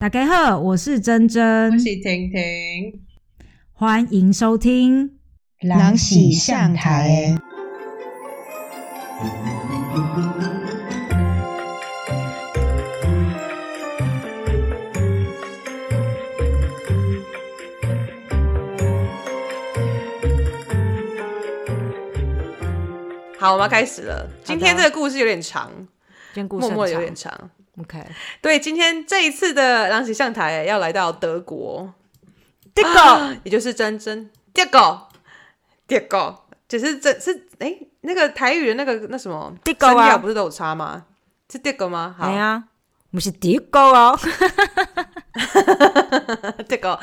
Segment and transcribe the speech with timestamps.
[0.00, 3.00] 大家好，我是珍珍，我是婷婷，
[3.72, 5.08] 欢迎收听
[5.66, 7.36] 《狼喜上台。
[23.36, 24.30] 好，我们要开始了。
[24.44, 25.72] 今天这个故事有点长，
[26.32, 27.50] 今天故事默默的有很点长。
[27.78, 28.06] 长 OK，
[28.40, 31.92] 对，今天这一次的《狼喜上台》要来到德国，
[32.74, 34.30] 这个也就是真真。
[34.52, 35.08] 第二个，
[35.86, 39.92] 第二个，只是这是哎、那个台语的那个那什么第二个啊。
[39.92, 41.04] 声调不是都有差吗？
[41.50, 42.14] 是第二个吗？
[42.18, 42.26] 好。
[42.26, 42.64] 哎，呀，
[43.10, 44.18] 不是第一个哦。
[46.68, 47.00] 第二个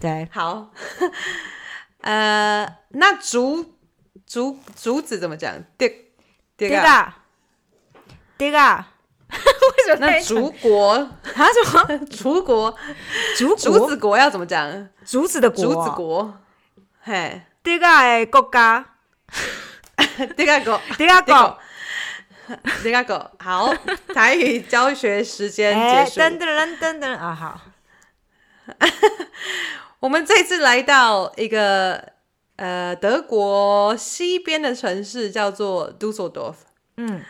[0.00, 0.70] 对，好。
[2.02, 3.74] 呃，那竹
[4.26, 5.62] 竹竹子怎么讲？
[5.76, 5.88] 第
[6.56, 7.12] 第二个，
[8.38, 8.84] 第一个，第一个，
[9.76, 12.06] 为什么那竹国啊什么？
[12.10, 12.74] 竹国
[13.36, 14.88] 竹竹子国要怎么讲？
[15.04, 16.38] 竹子的国竹子国，
[17.02, 18.84] 嘿，第一个的国家，
[20.36, 21.58] 第二个，第二第二个
[22.48, 23.74] 个，第二个，好，
[24.14, 26.20] 台语教学时间哎，结束。
[26.20, 27.60] 噔噔噔噔噔啊，好，
[30.00, 32.12] 我们这次来到一个
[32.56, 36.54] 呃德国西边的城市，叫做 Dusseldorf，
[36.96, 37.22] 嗯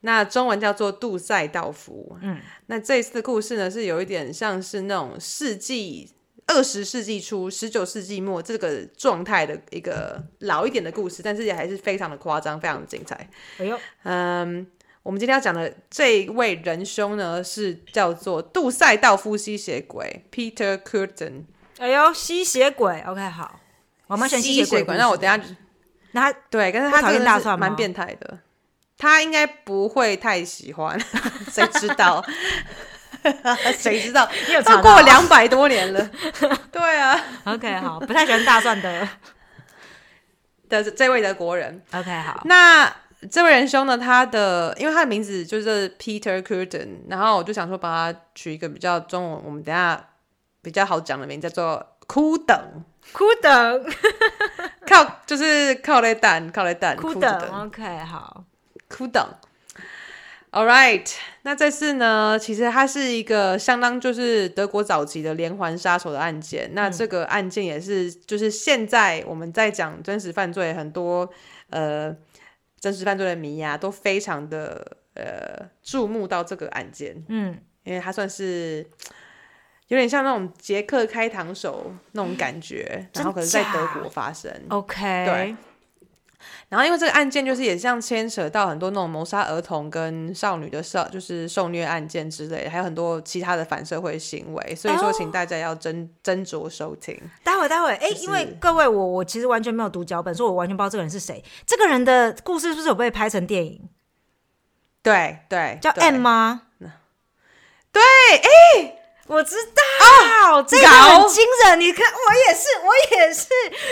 [0.00, 2.16] 那中文叫做杜塞道夫。
[2.22, 6.12] 嗯，那这次的故事呢，是有一点像是那种世纪
[6.46, 13.28] 二十世纪初、十九世纪末这个状态的一个老一点的故事，但是也还是非常的夸张，非常的精彩。
[13.58, 14.64] 哎呦，嗯，
[15.02, 21.46] 我们今天要讲的这一位仁兄呢，是叫做杜塞道夫吸血鬼 Peter Curtin。
[21.78, 23.58] 哎呦，吸血鬼，OK，好，
[24.06, 24.96] 我们选吸吸血鬼。
[24.96, 25.42] 那我等下
[26.12, 28.38] 那他对，可是他真的厌大蒜吗是蛮变态的。
[28.98, 30.98] 他应该不会太喜欢，
[31.50, 32.24] 谁知道？
[33.76, 34.28] 谁知道？
[34.46, 36.10] 你有查都过两百多年了。
[36.70, 39.08] 对啊，OK 好，不太喜欢大蒜的。
[40.68, 42.92] 的这位德国人，OK 好，那
[43.30, 50.08] 这位仁兄呢，他的因为他的名字就是 Peter Curtin，然后我就想说帮他取一个比较中文，我们等下
[50.62, 52.56] 比较好讲的名字，叫做哭等，
[53.12, 53.84] 哭等
[54.88, 58.44] 靠就是靠雷蛋，靠雷蛋，哭等等 OK 好，
[58.96, 59.22] 哭等。
[60.52, 61.06] All right，
[61.42, 66.70] 那这次呢，其实它是一个相当就是德国早期的连环杀手的案件。
[66.72, 71.28] 那这个案件也是，就是现在我们在讲真实犯罪，很多
[71.68, 72.16] 呃
[72.80, 78.86] 真实犯罪的迷呀、都非常的呃注目到这个案件，嗯，因为它算是
[79.88, 84.50] 有点像那种捷克开膛手那种感觉，然后可能在德国发生。
[84.68, 84.96] OK，
[85.26, 85.56] 对，
[86.68, 97.16] 然后因为这个案件就是也像牵扯到很多那种谋杀儿童跟少女的少就是受虐案件之类的，还有很多其他的反社会行为，所以说请大家要斟斟酌收听。
[97.44, 101.42] 待会待会，哎、就是因为各位我我其实完全没有读脚本，所以我完全不知道这个人是谁。
[101.64, 103.88] 这个人的故事是不是有被拍成电影？
[105.02, 106.62] 对对，叫 M 吗？
[107.92, 111.80] 对，哎、我知道，这个搞很惊人。
[111.80, 113.48] 你看，我也是，我也是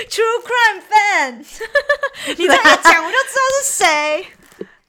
[0.09, 1.45] True Crime fan。
[2.39, 4.27] 你这样一讲，我就知道是谁。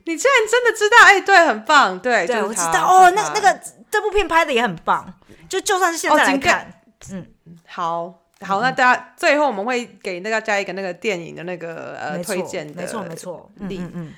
[0.05, 0.97] 你竟然真的知道？
[1.03, 3.11] 哎、对，很棒，对，对，就是我知道哦。
[3.11, 3.59] 那那个
[3.91, 5.13] 这部片拍的也很棒，
[5.49, 7.25] 就就算是现在来哦今天看，
[7.67, 8.13] 好。
[8.41, 14.13] 好，那大家最后我们会给那个加一个那个电影的那个呃推荐的，没错没错，嗯嗯嗯，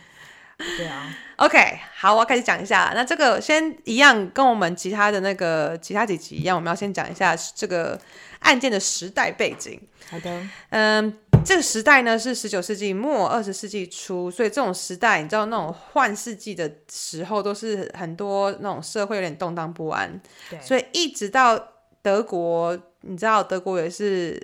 [0.57, 2.91] 对啊，OK，好，我要开始讲一下。
[2.95, 7.99] 那这个先一样，跟我们其他的那个其他几集一样，我们要先讲一下这个
[8.39, 9.79] 案件的时代背景。
[10.09, 20.19] 好的，嗯，这个时代呢是十九世纪末二十世纪初，所以这种时代，你知道那种换世纪的时候，都是很多那种社会有点动荡不安，
[20.49, 21.61] 对，所以一直到
[22.01, 24.41] 德国，你知道德国也是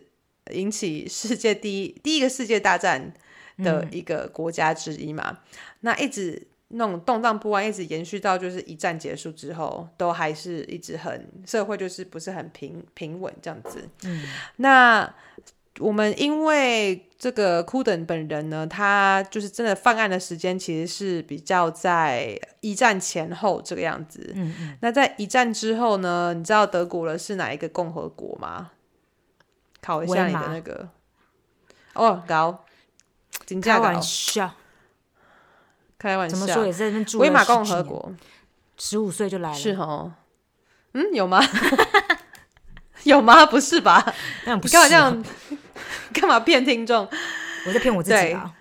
[0.51, 3.13] 引起世界第一第一个世界大战
[3.57, 5.39] 的一个国家之一嘛。
[5.81, 13.87] 那一直那种动荡不安，一直延续到就是一战结束之后，都还是一直很社会就是不是很平平稳这样子。
[14.03, 14.23] 嗯，
[14.55, 15.13] 那
[15.79, 24.31] 我们因为这个库登本人呢，他就是真的犯案的时间其实是比较在一战前后这个样子。
[24.35, 26.33] 嗯嗯，那在一战之后呢？
[26.35, 28.71] 你知道德国的是哪一个共和国吗？
[29.81, 30.87] 考一下你的那个。
[31.93, 32.65] 哦，高，
[33.61, 34.51] 金开玩，笑，
[35.97, 36.35] 开玩笑。
[36.35, 38.13] 怎么说也是在那边住威玛共和和，国
[38.77, 40.13] 十五岁就来了，是哦。
[40.93, 41.41] 嗯，有吗？
[43.03, 43.45] 有吗？
[43.45, 44.03] 不是吧？
[44.45, 45.25] 你那不是啊干嘛这样？
[46.13, 47.07] 干嘛骗听众？
[47.67, 48.53] 我在骗我自己啊。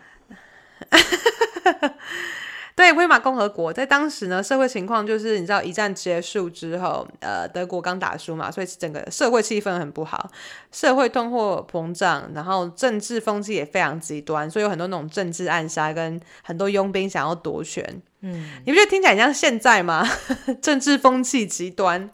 [2.74, 10.30] 对，威玛共和国在当时呢，社会情况就是你知道，一战结束之后，呃，德国刚打输嘛，所以整个社会气氛很不好，
[10.70, 18.02] 社会通货膨胀，然后政治风气也非常极端，所以有很多那种政治暗杀，跟很多佣兵想要夺权。
[18.20, 20.08] 嗯，你不觉得听起来像现在吗？
[20.62, 22.08] 政治风气极端，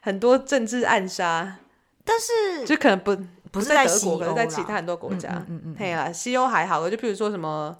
[0.00, 1.58] 很多政治暗杀，
[2.04, 3.16] 但是就可能不
[3.50, 5.28] 不是在在德国，可能在其他很多国家。
[5.46, 7.76] 嗯嗯嗯嘿啦，西欧还好，就譬如说什么，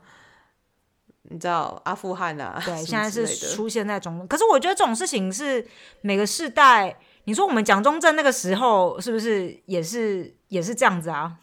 [1.33, 5.67] 你知道阿富汗啊，对，什现在是出现在中，可是我觉得这种事情是
[6.03, 6.97] 每个世代。
[7.25, 11.39] 你说我们蒋中正那个时候是不是也是也是这样子啊？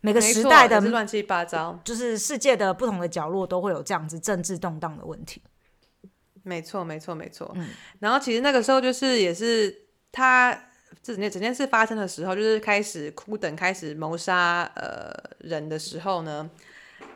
[0.00, 1.78] 每个时代的乱七八糟。
[1.84, 5.42] 就是世界的不同的角落都会有这样子政治动荡的问题。
[6.42, 7.50] 没错，没错，没错。
[7.54, 7.68] 嗯
[8.00, 9.74] 然后其实那个时候就是也是
[10.10, 10.54] 他
[11.02, 16.48] 这整件整件事发生的时候，就是开始哭等开始谋杀呃人的时候呢，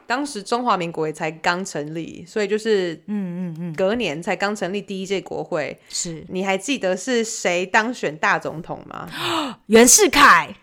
[0.09, 5.79] 当时中华民国也才刚成立，所以就是嗯嗯嗯，隔年才刚成立第一届国会。
[5.91, 9.07] 是你还记得是谁当选大总统吗？
[9.69, 10.57] 袁世凯，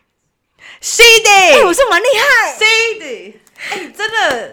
[0.81, 2.53] 是哎、的，我是蛮厉害。
[2.53, 3.39] 是的，
[3.69, 4.51] 哎、你真的。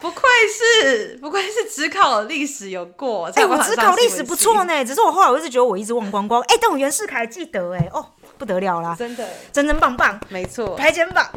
[0.00, 6.40] 不愧是不愧是只考历史有过，哎、我只考历史不系错呢，只是我后来我一直觉得我一直忘光光。
[6.44, 8.06] 哎、但我袁世凯记得哎、哦，
[8.40, 10.74] 不得了啦，真的真真棒棒，没错。
[10.74, 11.30] 拍肩膀。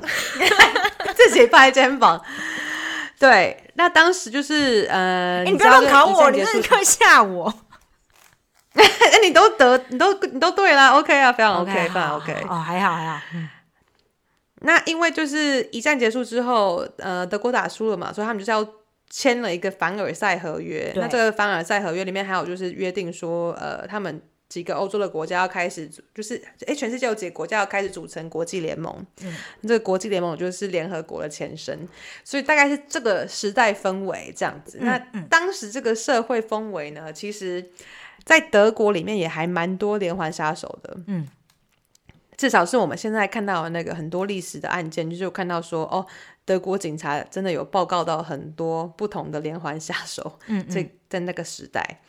[1.15, 2.19] 自己拍肩膀。
[3.19, 7.53] 对，那当时就是呃，哎、你不要乱考我，你这这是会吓我。
[8.73, 12.33] 哎，你都得，你都你都对了，OK 啊，非常 OK，非常 OK。
[12.49, 13.49] 哦，还好还好，嗯
[14.65, 18.65] 那因为就是一战结束之后，呃，德国打输了嘛，所以他们就是要
[19.09, 20.89] 签了一个凡尔赛合约。
[20.95, 24.21] 那这个凡尔赛合约里面还有就是约定说，呃，他们
[24.53, 29.03] 几个欧洲的国家要开始，就是哎，全世界有几个国家要开始组成国际联盟。
[29.23, 31.89] 嗯，这个国际联盟就是联合国的前身，
[32.23, 34.77] 所以大概是这个时代氛围这样子。
[34.81, 37.67] 那当时这个社会氛围呢，其实
[38.23, 40.95] 在德国里面也还蛮多连环杀手的。
[41.07, 41.27] 嗯。
[42.35, 46.05] 至少是我们现在看到的那个很多历史的案件，就是有看到说，哦，
[46.43, 50.39] 德国警察真的有报告到很多不同的连环杀手。
[50.47, 52.01] 嗯这在那个时代，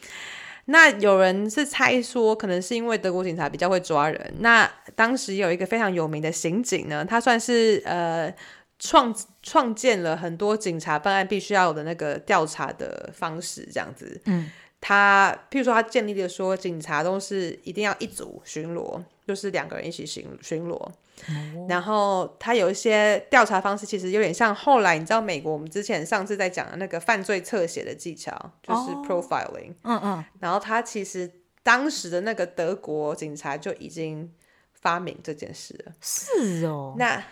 [0.66, 4.34] 那有人是猜说，可能是因为德国警察比较会抓人。
[4.38, 8.34] 那当时有一个非常有名的刑警呢，他算是呃
[8.78, 14.20] 创创建了很多警察办案必须要有的那个调查的方式，这样子。
[14.25, 14.50] 嗯，
[14.81, 20.88] 他譬如说，他建立了说，警察都是一定要一组巡逻，就是两个人一起巡巡逻。
[21.69, 28.32] 然后他有一些调查方式，其实有点像后来你知道美国我们之前上次在讲的那个犯罪侧写的技巧，
[28.62, 29.75] 就是哦 profiling。
[29.82, 31.31] 嗯嗯，然后他其实
[31.62, 34.31] 当时的那个德国警察就已经
[34.72, 35.93] 发明这件事了。
[36.00, 36.94] 是哦。
[36.99, 37.22] 那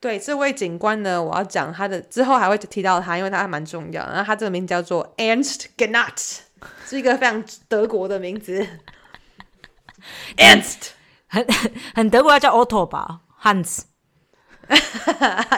[0.00, 4.04] 对这位警官呢，我要讲他的之后还会提到他，因为他还蛮重要。
[4.06, 6.38] 然后他这个名字叫做 Ernst Gnat，
[6.86, 8.66] 是一个非常德国的名字。
[10.36, 10.90] Ernst
[11.30, 11.46] 很
[11.94, 13.84] 很德国要叫 Otto 吧，Hans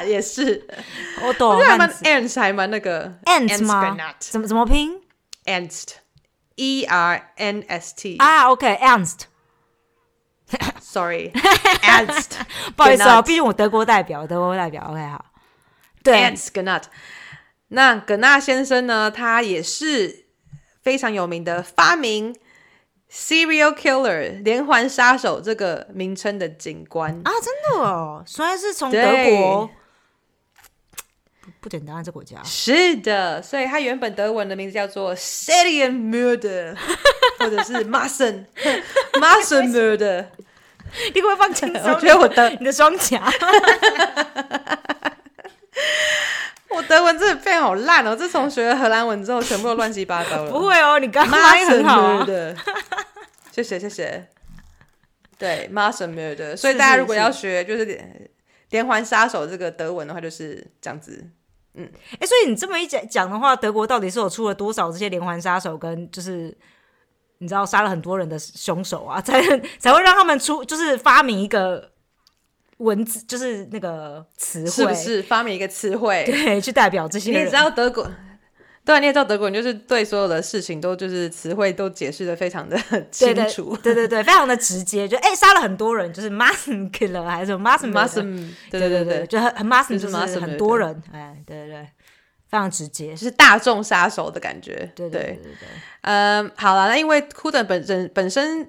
[0.07, 0.65] 也是
[1.21, 5.01] ，Otto 我觉得还蛮 Hans Ernst 还蛮那个 Ernst 吗怎么怎么拼
[5.47, 5.95] Ernst
[6.57, 12.33] E R N S T 啊？OK，Ernst，Sorry Ernst
[12.77, 14.85] 不好意思啊，毕竟我德国代表，德国代表。
[14.91, 15.25] OK，好。
[16.03, 16.83] 对 Ernst Gnat。
[17.69, 20.27] 那葛纳先生呢，他也是
[20.83, 22.37] 非常有名的发明
[23.12, 27.13] serial killer 连环杀手这个名称的警官。
[27.25, 29.70] 啊，真的哦，虽然是从德对国，
[31.43, 32.43] 不不简单啊，这国家。
[32.43, 36.75] 是的，所以他原本德文的名字叫做 Serial Murder，
[37.39, 38.46] 或者是 Mason
[39.15, 40.27] Mason Murder。
[41.15, 41.82] 你可不可以放轻松？
[41.93, 43.25] 我觉得我的你的双颊，
[46.76, 48.17] 我德文真的变好烂哦！
[48.17, 50.50] 自从学了荷兰文之后，全部都乱七八糟了。
[50.50, 52.24] 不会哦，你刚刚发音很好啊。
[52.24, 52.56] 的，
[53.50, 54.29] 谢谢谢谢。
[55.38, 58.31] 对 m a s s e Murder，所以大家如果要学就是连
[58.70, 61.29] 连环杀手这个德文的话，就是这样子。
[61.74, 66.56] 嗯哎，所以你这么一讲讲的话，德国到底是有出了多少这些连环杀手，跟就是
[67.38, 69.41] 你知道杀了很多人的凶手啊，才
[69.79, 71.92] 才会让他们出，就是发明一个
[72.82, 76.24] 文字，就是那个词汇，是不是发明一个词汇？
[76.27, 77.41] 对，去代表这些人。
[77.41, 78.03] 你也知道德国，
[78.84, 82.77] 对啊，你也知道德国人就是对所有的事情都就是词汇都解释的非常的
[83.10, 83.77] 清楚。
[83.82, 88.22] 对对对，非常的直接，就哎杀了很多人，就是 mass killer 还是 mass m a s s
[88.70, 91.89] 对对对对，就很很 mass mass 很多人，哎，对对对，
[92.48, 94.74] 非常直接，就是大众杀手的感觉。
[94.96, 95.69] 对对对对对，
[96.03, 98.69] 嗯，好了，那因为库德本人本身、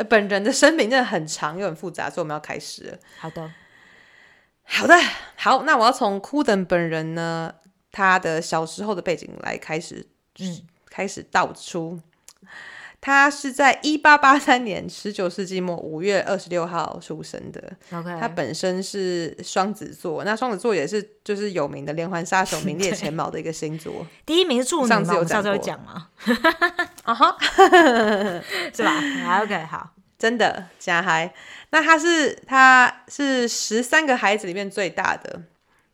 [0.00, 2.98] 呃、本人的声明真的很长又很复杂，所以我们要开始了。
[3.18, 3.52] 好的，
[4.64, 4.94] 好的，
[5.36, 7.54] 好，那我要从库登本人呢，
[7.92, 10.08] 他的小时候的背景来开始
[10.88, 12.00] 开始道出。
[13.00, 17.72] 他是在一八八三年十九世纪末五月二十六号出生的。
[17.92, 26.08] OK，他本身是双子座，那双子座也是就是有名的连环杀手， 名列前茅的一个星座第一名是处女，上次有我们上次有讲讲嘛，
[27.04, 27.36] 啊哈，
[28.74, 31.32] 是吧好？OK，好， 真的加嗨。
[31.70, 35.40] 那他是他是十三个孩子里面最大的，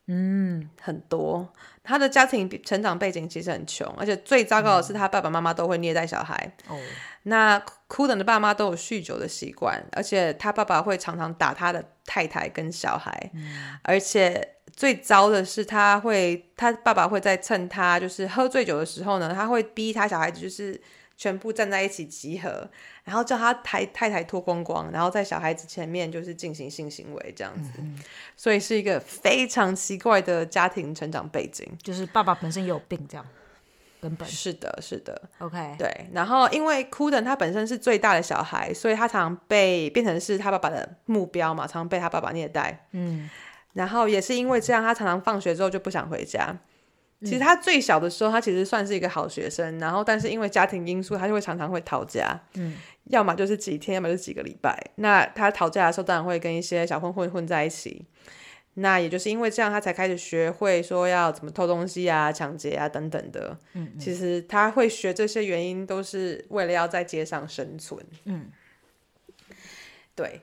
[0.09, 1.53] 嗯，很多。
[1.87, 6.53] 他的家庭成长背景其实很穷，而且最糟糕的是他爸爸妈妈都会虐待小孩。
[6.69, 6.77] 哦，
[7.23, 13.31] 那库等的爸妈都有酗酒的习惯，而且他爸爸会常常打他的太太跟小孩，
[13.83, 20.81] 而且最糟的是他会，他爸爸会在趁他就是喝醉酒的时候呢，他会逼他小孩子就是
[21.17, 22.69] 全部站在一起集合，
[23.05, 27.71] 然后叫他太太太脱光光，然后在小孩子前面就是进行性行为这样子，
[28.37, 31.67] 所以是一个非常奇怪的家庭成长背景。
[31.83, 33.27] 就是爸爸本身也有病，这样
[33.99, 35.23] 根本是的，是的。
[35.39, 42.87] OK，对，然后因为库登他本身是最大的小孩，所以他常常被变成是他爸爸的目标嘛，常常被他爸爸虐待。
[42.93, 43.31] 嗯，
[43.73, 46.55] 然后也是因为这样，他常常放学之后就不想回家。
[47.23, 52.39] 其实他最小的时候，他其实算是一个好学生，然后但是因为家庭因素，他就会常常会逃家。
[52.55, 54.79] 嗯，要么就是几天，要么就是几个礼拜。
[54.97, 58.05] 那他逃家的时候，当然会跟一些小混混混在一起。
[58.75, 63.59] 那也就是因为这样，他才开始学会说要怎么偷东西啊、抢劫啊等等的。
[63.73, 67.99] 嗯，其实他会学这些原因，都是为了要在街上生存。
[68.27, 68.51] 嗯，
[70.15, 70.43] 对。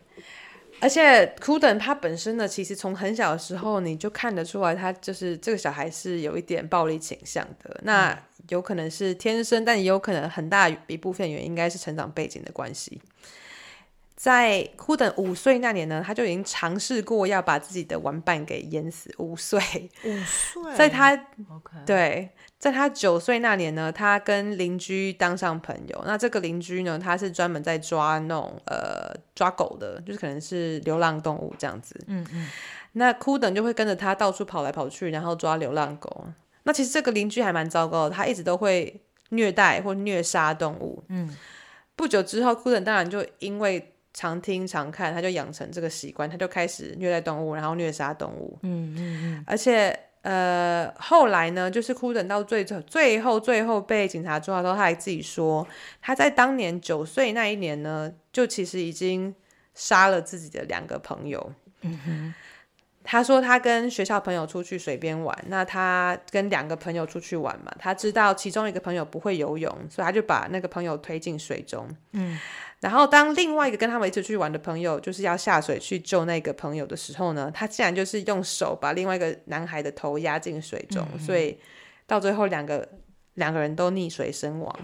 [0.84, 7.80] 而且库登他本身呢，其实从很小的时候你就看得出来，他就是这个小孩是有一点暴力倾向的。
[7.84, 8.16] 那
[8.50, 13.02] 有可能是天生，但也有可能很大一部分原因应该是成长背景的关系。
[14.16, 19.14] 在库登五岁那年呢，他就已经尝试过要把自己的玩伴给淹死。
[19.18, 19.60] 五岁，
[20.04, 21.14] 五岁， 在他
[21.50, 22.30] OK，对，
[22.64, 26.02] 在他九岁那年呢，他跟邻居当上朋友。
[26.06, 31.94] 那这个邻居呢，他是专门在抓那种呃抓狗的，就是可能是流浪动物这样子。
[32.08, 32.48] 嗯嗯，
[32.94, 36.26] 那库等就会跟着他到处跑来跑去，然后抓流浪狗。
[36.64, 39.02] 那其实这个邻居还蛮糟糕的，他一直都会
[39.32, 41.04] 虐待或虐杀动物。
[41.10, 41.36] 嗯，
[41.98, 48.58] 不久之后，库等当然就因为常听常看，他就养成这个习惯，他就开始虐待动物，然后虐杀动物。
[48.62, 55.68] 嗯嗯嗯，而且呃，后来呢，就是哭等到最最后最后被警察抓的时候，他还自己说，
[56.02, 59.36] 他在当年九岁那一年呢，就其实已经
[59.74, 61.52] 杀了自己的两个朋友。
[61.82, 62.34] 嗯哼，
[63.04, 71.86] 他说他跟学校朋友出去水边玩，那他跟两个朋友出去玩嘛，他知道其中一个朋友不会游泳，所以他就把那个朋友推进水中。
[72.14, 72.40] 嗯，
[72.84, 81.58] 然后当另外一个跟他们一起去玩的朋友就是要下水去救那个朋友的时候呢，他竟然就是用手把另外一个男孩的头压进水中，所以
[82.06, 82.86] 到最后两个
[83.36, 84.78] 两个人都溺水身亡，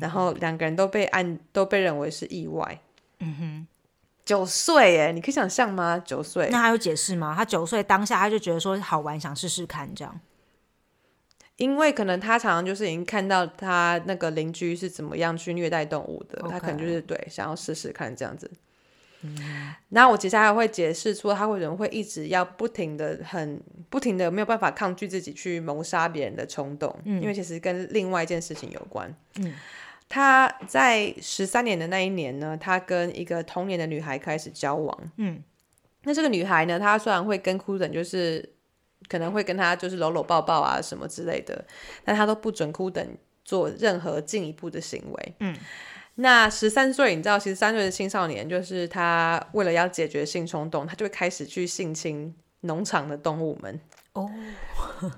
[0.00, 2.80] 然后两个人都被按都被认为是意外。
[3.18, 3.66] 嗯哼，
[4.24, 6.02] 九岁哎，你可以想象吗？
[6.02, 7.34] 九岁，那他有解释吗？
[7.36, 10.20] 他九岁当下他就觉得说好玩，想试试看这样。
[11.56, 18.50] 因为可能他常常就是已经看到他那个邻居是怎么样去虐待动物的他可能就是对想要试试看这样子。
[19.88, 29.12] 那我接下来会解释出他为什么会一直要不停的很不停的没有办法抗拒自己去谋杀别人的冲动，因为其实跟另外一件事情有关。
[29.40, 29.52] 嗯，
[30.08, 35.12] 他在十三年的那一年呢，他跟一个同年的女孩开始交往。
[35.16, 35.42] 嗯，
[36.04, 38.48] 那这个女孩呢，她虽然会跟哭等就是
[39.08, 41.64] 可能会跟他就是搂搂抱抱啊什么之类的，
[42.04, 43.06] 但他都不准哭等
[43.44, 45.34] 做任何进一步的行为。
[45.40, 45.56] 嗯，
[46.16, 53.80] 那十三岁，你知道，其实三岁的青少年就是他为了要解决性冲动，他就会开始去性侵农场的动物们。
[54.14, 54.30] 哦，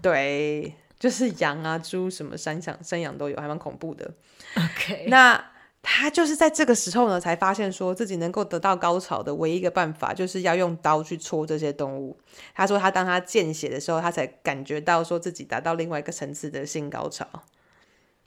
[0.02, 4.12] 对，就是羊啊、猪什么山羊、山羊都有，还蛮恐怖的。
[4.56, 5.52] OK，那
[5.90, 12.14] 他就是在这个时候呢，才发现说自己能够得到高潮的唯一一个办法，就是要用刀去戳这些动物。
[12.54, 17.26] 他说，他当他见血的时候，他才感觉到说自己达到另外一个层次的性高潮。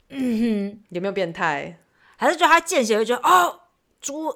[0.08, 1.78] 嗯哼，有没有变态？
[2.16, 3.60] 还是觉得他见血会觉得哦，
[4.00, 4.34] 猪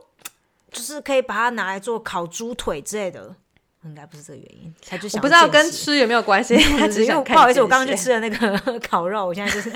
[0.71, 3.35] 就是可以把它拿来做烤猪腿之类的，
[3.83, 9.73] 应该不是这个原因，他就我想不知道跟吃有没有关系，不好意思，我见刚刚去吃了那个 烤肉，我现在就是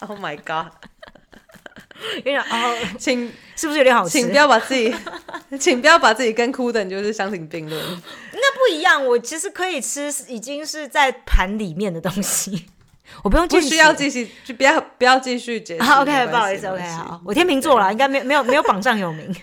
[0.00, 0.89] Oh my god！
[2.16, 4.18] 有点哦， 请是不是有点好吃？
[4.18, 4.94] 请不要把自己，
[5.58, 7.82] 请不要把自己跟哭的就是相提并论。
[8.32, 12.66] 那不一样，我其实可以吃，已经是在盘里面的东西，
[13.22, 15.82] 我不用不见血需要继续，就不要不要继续解释。
[15.82, 19.34] 好 OK，不好意思，OK，好，我天秤座啦，应该没有没有没有榜上有名。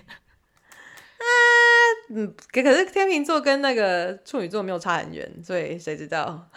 [2.09, 6.49] 嗯，可可是天秤座跟那个处女座没有差很远，所以谁知道？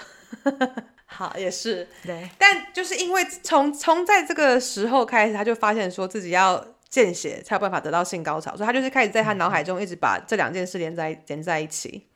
[1.13, 1.87] 好，也是。
[2.05, 12.07] 对，但就是因为从从在这个时候开始，他就发现说自己要见血才有办法得到性高潮，所以他就是开始在他脑海中一直把这两件事连在连在一起。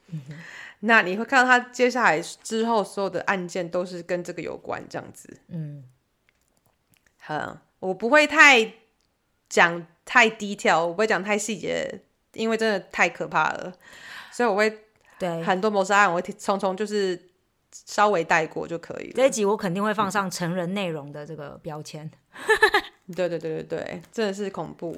[0.81, 5.29] 那你会看到他接下来之后所有的案件都是跟这个有关，这样子。
[5.49, 5.83] 嗯，
[7.29, 8.75] 嗯，我不会太
[9.49, 12.01] 讲太 detail，我不会讲太细节，
[12.33, 13.73] 因为真的太可怕了，
[14.31, 14.79] 所以我会
[15.19, 15.43] 对。
[15.43, 17.21] 很多谋杀案我会匆匆就是
[17.87, 19.13] 稍微带过就可以了。
[19.17, 22.09] 这一集我肯定会放上成人内容的这个标签。
[23.15, 24.97] 对对对对对，真的是恐怖。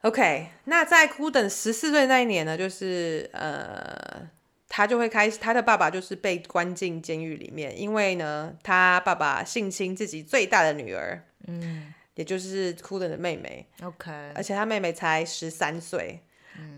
[0.00, 4.28] OK，那在库等十四岁那一年呢，就是呃，
[4.68, 16.20] 他就会开始，他的爸爸就是被关进监狱里面，因为呢，他爸爸性侵自己最大的女儿，嗯也就是库等的妹妹，，OK，而且他妹妹才十三岁。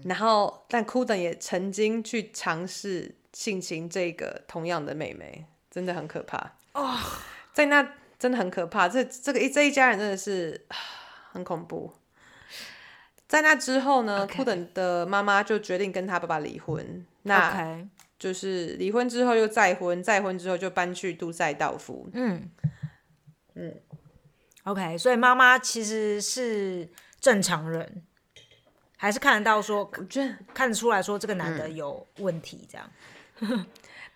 [0.05, 6.99] 然后，但库等也曾经去尝试性侵这个同样的妹妹，真的很可怕哦。
[7.53, 7.87] 在那
[8.19, 10.77] 真的很可怕，这这个一这一家人真的是啊
[11.33, 11.93] 很恐怖。
[13.29, 17.05] 在那之后呢库等的妈妈就决定跟他爸爸离婚。
[17.27, 17.83] 那
[18.19, 22.09] 就是离婚之后又再婚，再婚之后就搬去杜塞道夫。
[22.13, 22.51] 嗯
[23.55, 23.75] 嗯
[24.65, 26.89] ，OK，所以妈妈其实是
[27.19, 28.05] 正常人，
[28.97, 32.91] 还是看得到说我觉得，看得出来说这个男的嗯有问题，这样。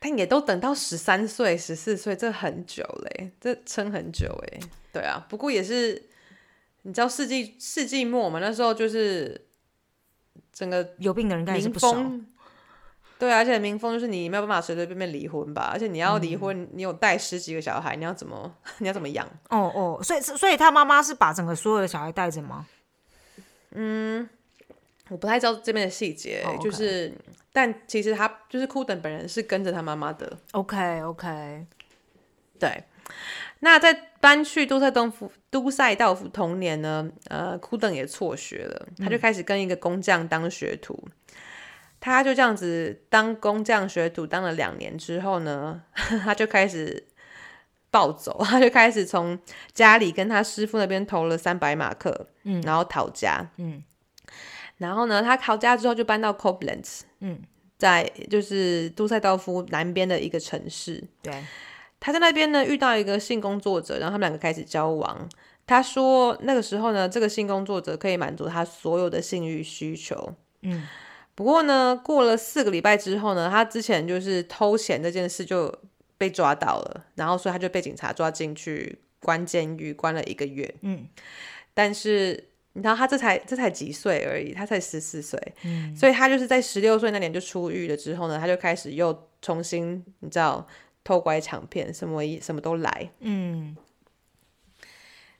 [0.00, 4.60] 但也都等到十三岁、十四岁，这很久嘞，这撑很久哎。
[4.92, 6.00] 对啊，不过也是，
[6.82, 9.46] 你知道世纪世纪末嘛，那时候就是
[10.52, 11.92] 整个有病的人应该也是民不少。
[11.92, 12.26] 风。
[13.18, 19.26] 对啊，而且民风就是你没有办法随随便便离婚吧，而且你要离婚，你有带十几个小孩，你要怎么 你要怎么养？
[19.48, 22.66] 哦哦，所以所以他妈妈是把整个所有的小孩带着吗？
[25.08, 27.12] 我不太知道这边的细节，就是，
[27.52, 31.66] 但其实他就是库等本人是跟着他妈妈的，OK OK，
[32.58, 32.84] 对。
[33.60, 41.08] 那在搬去都塞东夫都塞道夫童年呢，呃，库等也辍学了，他就开始跟一个工匠当学徒。
[41.98, 47.08] 他就这样子当工匠学徒当了两年之后呢， 他就开始
[47.90, 49.36] 暴走，他就开始从
[49.72, 52.60] 家里跟他师傅那边投了三百马克，嗯。
[52.62, 53.82] 然后逃家，嗯
[54.78, 57.40] 然后呢，他逃家之后就搬到 Koblenz，嗯，
[57.76, 61.04] 在就是杜塞道夫南边的一个城市。
[61.22, 61.44] 对，
[62.00, 65.28] 他在那边呢遇到一个性工作者，然后他们两个开始交往。
[65.66, 70.34] 他说那个时候呢，这个性工作者可以满足他所有的性欲需求。
[70.62, 70.86] 嗯，
[71.34, 75.72] 不过呢，过了四个礼拜之后呢，他之前就是偷钱这件事就
[76.16, 80.74] 被抓到了，然后所以他就被警察抓进去关监狱，关了一个月。
[80.80, 81.06] 嗯，
[81.74, 90.66] 但是你知道他这才这才几岁而已，他才十四岁，嗯所以他就是在十六岁那年就出狱了之后呢，他就开始又重新你知道
[91.02, 93.76] 偷拐抢骗，什么什么都来，嗯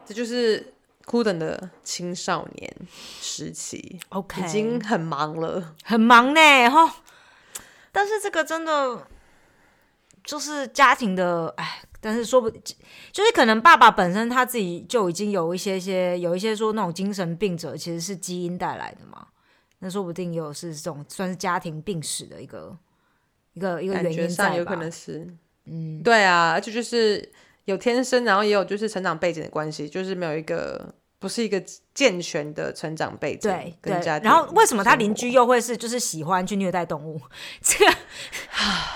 [0.05, 0.73] 这就是
[1.05, 2.75] 库等的青少年
[3.21, 5.75] 时期，，OK，已经很忙了。
[5.85, 6.97] 很忙呢，哈。
[7.93, 9.07] 但是这个真的
[10.25, 19.27] 就是家庭的，哎，但是说不，就是可能爸爸本身他自己就已经有一些些，有一些说那种精神病者其实是基因带来的嘛，
[19.81, 22.75] 那说不定也有是这种算是家庭病史的一个
[23.53, 24.75] 一个一个原因在有可。
[24.77, 25.29] 能是，
[25.67, 27.31] 嗯，对啊，而且就是
[27.67, 37.21] 有天生，然后也有就是成长背景的关系，就是没有一个不是一个健全的成长背景对对跟家，庭然后为什么他邻居又会是就是喜欢去虐待动物？
[37.61, 37.99] 这个活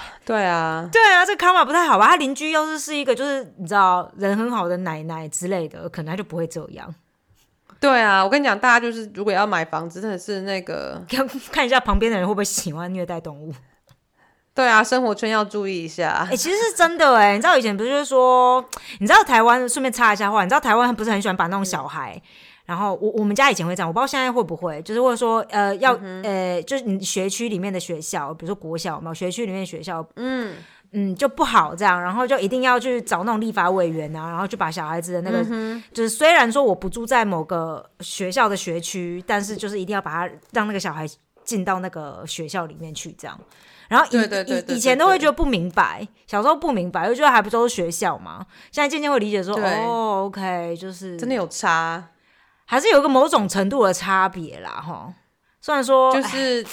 [0.25, 2.09] 对啊，对啊，这个卡玛不太好吧？
[2.09, 6.95] 他邻居要是是一个就是你知道人很好的奶奶之类的，可能他就不会这样。
[7.81, 13.53] 对啊，我跟你讲，大家就是如果要买房子，真的是那个， 要看一下旁边的人会不会喜欢虐待动物？
[14.55, 16.37] 对啊，生活圈要注意一下哎、。
[16.37, 18.65] 其实是真的哎、你知道以前不是就是说，
[19.01, 22.21] 你知道台湾顺便插一下话，你知道台湾不是很喜欢把那种小孩，
[22.65, 30.55] 然后我我们家以前会这样，我不知道现在会不会，就是或者说呃要、呃就是你学区里面的学校，比如说国小有没有学区里面的学校，嗯，
[30.93, 35.43] 嗯就不好这样，然后就一定要去找那种立法委员啊，然后就把小孩子的那个，
[35.93, 41.07] 就是虽然说我不住在某个学校的学区，但是就是一定要把他让那个小孩
[41.45, 43.39] 进到那个学校里面去这样。
[43.89, 48.47] 然后以以以前都会觉得不明白，小时候不明白，就觉得还不都是学校嘛。
[48.71, 52.03] 现在渐渐会理解说，哦，OK，就是真的有差，
[52.73, 55.13] 还是有一个某种程度的差别啦，哈。
[55.61, 56.67] 虽然说，哎就是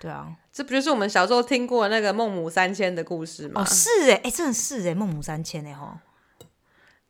[0.00, 3.60] 对啊，这不就是我们小时候听过那个孟母三迁的故事吗？
[3.60, 6.00] 哦，是哎，哎，真的是哎，孟母三迁哎，哈，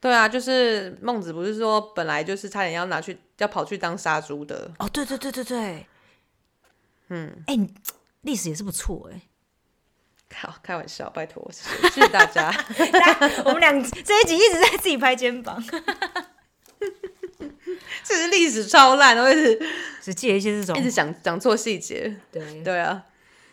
[0.01, 5.87] 对啊，就是孟子不是说本来就是差点要拿去要跑去当杀猪的，哦，对对对对对，
[7.11, 7.73] 嗯，哎，你
[8.23, 9.23] 历史也是不错哎，
[10.35, 12.53] 好，开玩笑，拜托，谢谢谢谢 大家。
[13.45, 13.71] 我们俩
[14.05, 15.63] 这一集一直在自己拍肩膀，
[18.05, 19.61] 这是历史超烂，我一直
[20.01, 22.15] 只记得一些这种一直讲讲错细节。
[22.31, 23.05] 对对啊，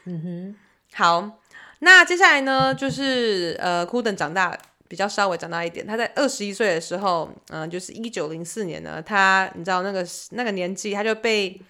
[0.06, 0.56] 嗯哼，
[0.94, 1.40] 好，
[1.80, 11.62] 那接下来呢，就是呃，库登长大比较稍微长大一点，他在二十一岁的时候，嗯、就是一九零四年呢，他你知道那个那个年纪，他就被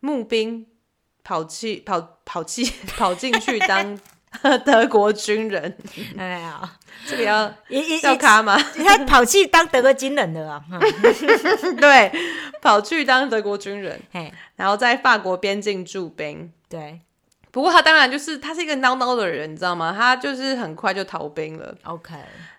[0.00, 0.66] 募兵
[1.22, 3.98] 跑去跑跑去跑进去当
[4.64, 5.76] 德国军人，
[6.18, 6.60] 哎呀，
[7.06, 7.52] 这个要
[8.02, 8.56] 要卡吗？
[8.56, 10.62] 他跑去当德国军人的啊，
[11.80, 12.12] 对，
[12.60, 14.00] 跑去当德国军人，
[14.56, 16.52] 然后在法国边境驻兵。
[16.68, 17.00] 对。
[17.50, 19.94] 不过他当然就是他是一个孬孬的人，你知道吗？
[19.96, 21.72] 他就是很快就逃兵了。
[21.84, 22.12] ，OK，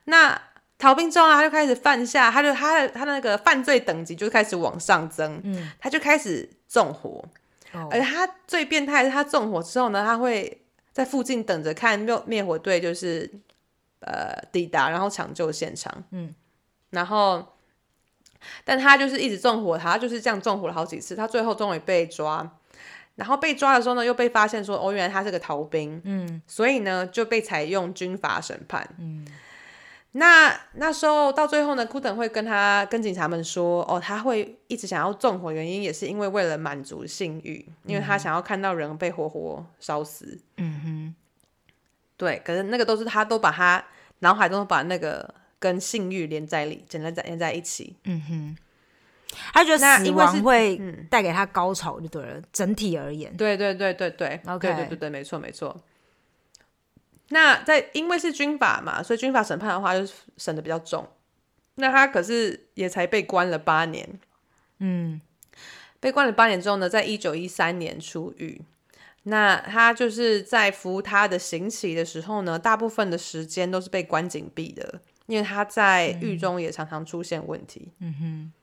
[0.06, 0.42] 那
[0.80, 7.22] 逃兵之后呢，他就开始犯下，他就他的他的那个犯罪等级就开始往上增，嗯，他就开始纵火，
[7.74, 7.90] 哦。
[7.92, 10.62] 而且他最变态是，他纵火之后呢，他会
[10.96, 13.30] 在附近等着看灭灭火队就是
[14.00, 16.34] 呃抵达，然后抢救现场，嗯，
[16.92, 17.46] 然后
[18.64, 22.50] 但他就是一直纵火，他就是这样纵火了好几次，他最后终于被抓。
[23.16, 28.90] 然后被抓的时候呢，又被发现说，哦，原来他是个逃兵，嗯所以呢就被采用军法审判。
[28.98, 29.26] 嗯，
[30.18, 40.40] 那那时候到最后呢，库等会跟他跟警察们说，哦，他会一直想要纵火，原因也是因为为了满足性欲，因为他想要看到人被活活烧死。
[40.56, 41.16] 嗯哼，
[42.16, 43.84] 对，可是那个都是他都把他
[44.20, 47.94] 脑海中把那个跟性欲连在里，连在连在一起。
[48.06, 48.58] 嗯哼，
[49.54, 51.06] 他觉得死亡会嗯。
[51.10, 54.40] 带给他高潮就对了，整体而言，对对对对对。
[54.48, 55.76] OK 对对对对，没错没错。
[57.30, 61.08] 那在因为是军法嘛，所以军法审判的话就是审的比较重。
[61.76, 64.20] 那他可是也才被关了八年，
[64.80, 65.20] 嗯
[66.00, 68.62] 被关了八年之后呢，在一九一三年出狱。
[69.24, 77.92] 那他就是在服他的刑期的时候呢，大部分的时间都是被关紧闭的，因为他在狱中也常常出现问题。
[78.00, 78.54] 嗯哼，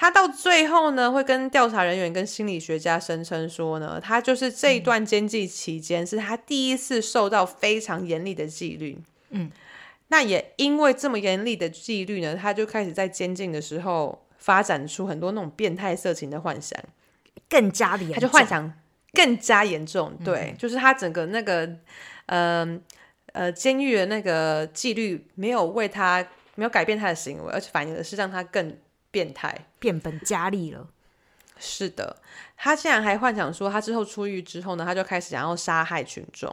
[0.00, 8.98] 他到最后呢，会跟调查人员跟心理学家声称说呢，他就是这一段监禁期间是他第一次受到非常严厉的纪律。
[9.28, 9.50] 嗯，
[10.08, 16.80] 那也因为这么严厉的纪律呢，他就开始在监禁的时候发展出很多那种变态色情的幻想，
[17.46, 18.72] 更加的严他，就幻想
[19.12, 20.16] 更加严重。
[20.24, 21.76] 对，就是他整个那个，
[22.24, 22.82] 嗯
[23.34, 28.74] 呃监狱的那个纪律没有为他没有改变他的行为，而且反映的是让他更
[29.10, 29.66] 变态。
[29.78, 30.88] 变本加厉了。
[31.62, 32.16] 是的，
[32.56, 36.50] 他竟然还幻想说，他之后出狱之后呢，他就开始想要杀害群众，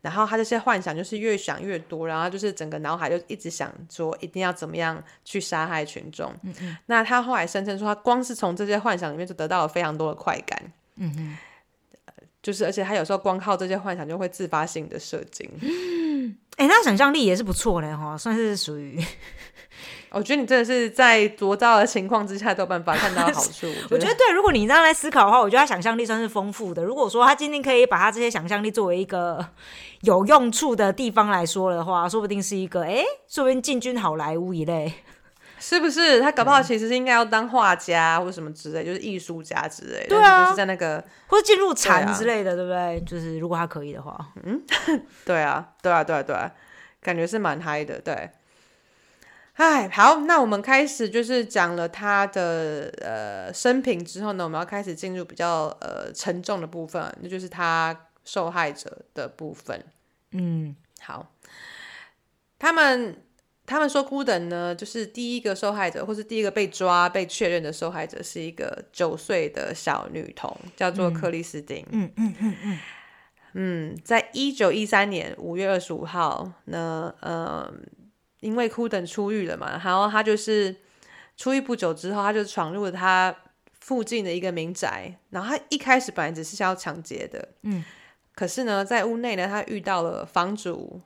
[0.00, 6.34] 然后他这些幻想就是越想越多，然后就是整个脑海就一直想说，一定要怎么样去杀害群众。
[6.42, 6.76] 嗯嗯。
[6.86, 10.72] 那他后来声称说，他光是从这些幻想里面就得到了非常多的快感。
[10.96, 11.36] 嗯哼，
[12.42, 15.46] 就是，而且他有时候光靠这些幻想就会自发性的射精。
[16.56, 18.98] 哎、那想象力也是不错的哈，算是属于，
[20.12, 23.66] 我觉得你真的是在多糟的情况之下都有办法看到好处。
[23.90, 24.32] 我觉得对。
[24.32, 26.82] 如果你这样来思考的话，我觉得他想象力算是丰富的。
[26.82, 29.44] 如果说他今天可以把他这些想象力作为一个
[30.02, 34.92] 有用处的地方来说的话，说不定是一个哎、说不定进军好莱坞一类。
[35.62, 36.22] 是不是？
[36.22, 40.08] 他搞不好其实是应该要当画家或者什么之类，就是艺术家之类的。
[40.08, 42.98] 对啊就是在那个，或者进入禅之类的，对不对？
[43.06, 44.58] 就是如果他可以的话，嗯
[45.26, 46.50] 对啊，对啊，对啊，对啊，
[47.02, 48.00] 感觉是蛮嗨的。
[48.00, 48.30] 对，
[49.60, 59.84] 哎，好，那我们开始就是讲了他的呃生平之后呢，我们要开始进入比较呃沉重的部分，那就是他受害者的部分。
[60.30, 61.30] 嗯好，
[62.58, 63.22] 他们
[63.66, 71.84] 他们说孤等呢，就是第一个受害者，或是第一个被抓、被确认的受害者，是一个九岁的小女童，叫做克里斯汀。
[71.90, 72.78] 嗯嗯嗯嗯，
[73.52, 77.70] 嗯，在一九一三年五月二十五号呢，呃，
[78.40, 80.74] 因为库等出狱了嘛，然后他就是
[81.36, 83.34] 出狱不久之后，他就闯入了他
[83.80, 87.84] 附近的一个民宅，然后他一开始本来只是想要抢劫的，嗯，
[88.34, 91.00] 可是呢，在屋内呢，他遇到了房主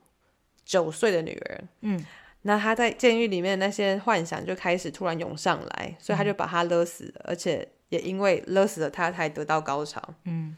[0.64, 2.04] 九岁的女儿，嗯，
[2.42, 10.56] 那他在监狱里面那些幻想就开始突然涌上来，所以他就把他勒死了，而且也因为勒死了他，才得到高潮，嗯。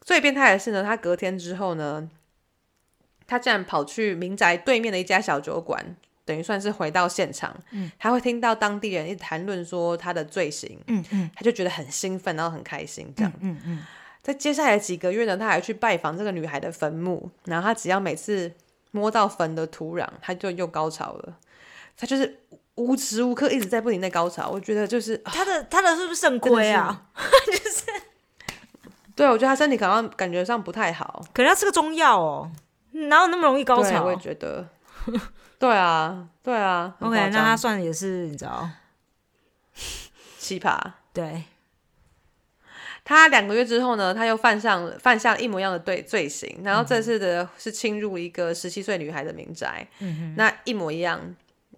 [0.00, 2.08] 最变态的是呢，他隔天之后呢，
[3.32, 5.82] 他竟然跑去民宅对面的一家小酒馆，
[6.26, 7.56] 等于算是回到现场。
[7.70, 13.10] 嗯，他会听到当地人一直谈论说他的罪行，嗯嗯他就觉得很兴奋，然后很开心。
[13.16, 13.82] 这样，嗯嗯，
[14.20, 18.52] 在接下来几个月呢，他还去拜访这个女孩的坟墓，然后他只要每次
[18.90, 21.38] 摸到坟的土壤，他就又高潮了。
[21.96, 22.40] 他就是
[22.74, 27.06] 无时无刻一直在不停的高潮，我觉得就是啊他的他的是不是肾亏啊？
[27.46, 27.86] 就是
[29.14, 31.22] 对，我觉得他身体可能感觉上不太好。
[31.34, 32.50] 可能他吃个中药哦，
[32.92, 34.68] 哪有那么容易高潮我也觉得。
[35.58, 36.94] 对啊，对啊。
[36.98, 38.68] 很？OK，那他算也是你知道，
[40.38, 40.78] 奇葩。
[41.12, 41.44] 对，
[43.04, 51.34] 他两个月之后呢，他又犯上了犯下一模一样的对罪行，然后这次的是侵入一个十七岁女孩的民宅，嗯那一模一样。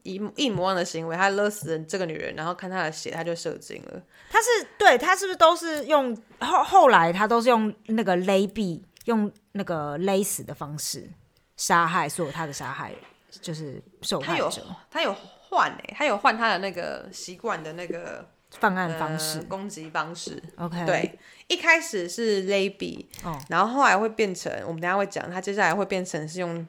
[0.06, 4.02] 一一模一样的行为，他勒死了这个女人，然后看她的血，他就射精了。
[4.28, 11.08] 他是对他是不是都是用后后来他都是用那个勒毙，用那个勒死的方式
[11.56, 12.94] 杀害所有他的杀害，
[13.40, 15.14] 就是受害者他有
[15.48, 19.44] 换诶、他有换他的那个习惯的那个犯案方式呃、。
[19.44, 20.42] 攻击方式。
[20.56, 26.66] OK，，对，一开始是勒毙，哦然后后来会变成，我们等下会讲，他接下来会变成是用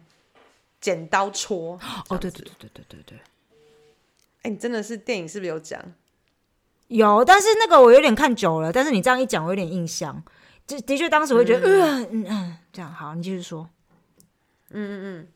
[0.79, 1.79] 剪刀戳。
[2.09, 3.19] 哦，对对对对对对对，
[4.43, 5.81] 哎、你真的是电影是不是有讲？
[6.89, 10.23] 有，但是那个我有点看久了，但是你这样一讲，我有点印象。
[10.67, 12.07] 就的确当时会觉得，嗯。
[12.11, 13.69] 嗯嗯，这样好，你继续说。
[14.69, 15.27] 嗯嗯嗯。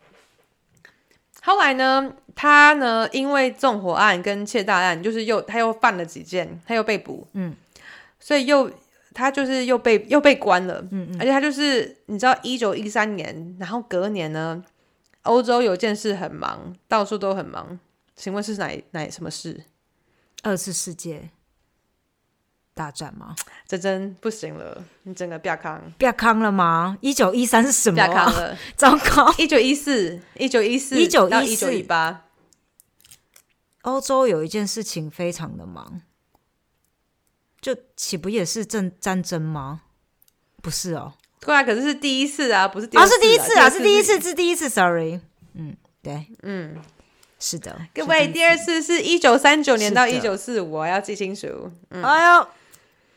[1.41, 7.55] 后来呢，他呢因为纵火案跟窃盗案，就是又他又犯了几件，他又被捕，嗯，
[8.19, 8.69] 所以又
[9.13, 14.61] 他就是又被又被关了，嗯而且他就是你知道，一九一三年，然后隔年呢，
[15.23, 17.79] 欧洲有件事很忙，到处都很忙，
[18.15, 19.63] 请问是哪哪什么事？
[20.43, 21.29] 二次世界
[22.79, 23.35] 大战吗？
[23.67, 26.97] 这真不行了，你整个不要康，不要康了吗？
[27.01, 28.39] 一九一三是什么、不要康啊？
[28.39, 28.57] 了。
[28.77, 29.33] 糟糕！
[29.37, 32.21] 一九一四，一九一四，1914到一九一八，
[33.81, 35.99] 欧洲有一件事情非常的忙，
[37.59, 39.81] 就岂不也是战战争吗？
[40.61, 45.19] 不是哦，对啊，可是是第一次啊，不是第啊是第一次啊，是第一次，是第一次，sorry。
[45.55, 46.77] 嗯，对，嗯，
[47.39, 51.69] 是的，各位，第第二次是一九三九年到一九四五，要记清楚。
[51.89, 52.47] 嗯哎呦，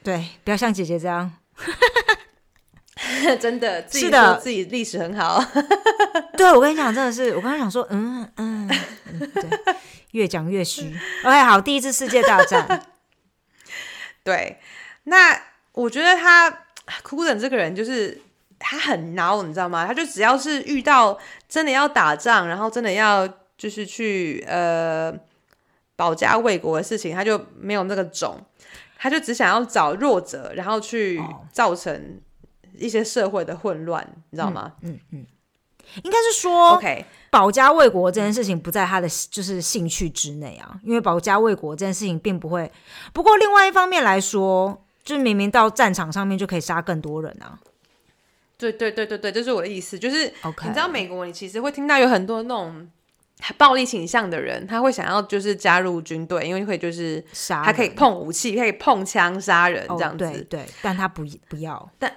[0.03, 1.33] 对，不要像姐姐这样。
[3.41, 5.43] 真的，自己是的说自己历史很好。
[6.37, 9.75] 对我跟你讲，真的是，我刚刚想说，嗯嗯，嗯对，
[10.13, 10.95] 越讲越虚。
[11.25, 12.87] OK，好，第一次世界大战，
[14.23, 14.59] 对，
[15.05, 15.41] 那
[15.73, 16.65] 我觉得他
[17.03, 18.21] 哭等这个人就是
[18.59, 19.87] 他很孬，你知道吗？
[19.87, 25.13] 他就只要是遇到真的要打仗，然后真的要就是去呃
[25.97, 28.41] 保家卫国的事情，他就没有那个种，
[29.03, 32.21] 他就只想要找弱者，然后去哦造成
[32.79, 35.27] 一些社会的混乱，你知道吗、嗯嗯
[36.05, 42.71] 应该是说 o k 保家卫国这件事情不在他的就是兴趣之内啊，因为保家卫国这件事情并不会。
[43.13, 47.59] 不过另外一方面来说，就是明明到战场上面就可以杀更多人啊。
[48.57, 52.89] 对对对对对，这是我的意思，就是 OK，你知道美国，你其实会听到有很多那种
[53.59, 60.19] 暴力倾向的人，他会想要就是加入军队，因为会就是杀他可以碰武器，可以碰枪杀人哦这样子。
[60.19, 61.91] 对对，但他不不要。
[61.99, 62.13] 但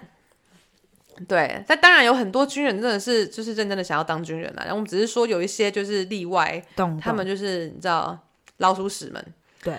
[1.27, 4.63] 对，但当然有很多军人真的是就是认真的想要当军人啦。
[4.63, 8.19] 然后我们只是说有一些就是例外，懂他们就是你知道
[8.57, 9.25] 老鼠屎们。
[9.63, 9.73] 对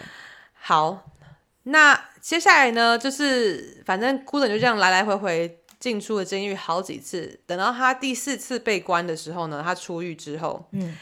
[0.54, 1.10] 好，
[1.64, 7.38] 那接下来呢，就是反正孤等就这样来来回回进出了监狱好几次。
[7.46, 10.96] 等到他第四次被关的时候呢，他出狱之后，嗯，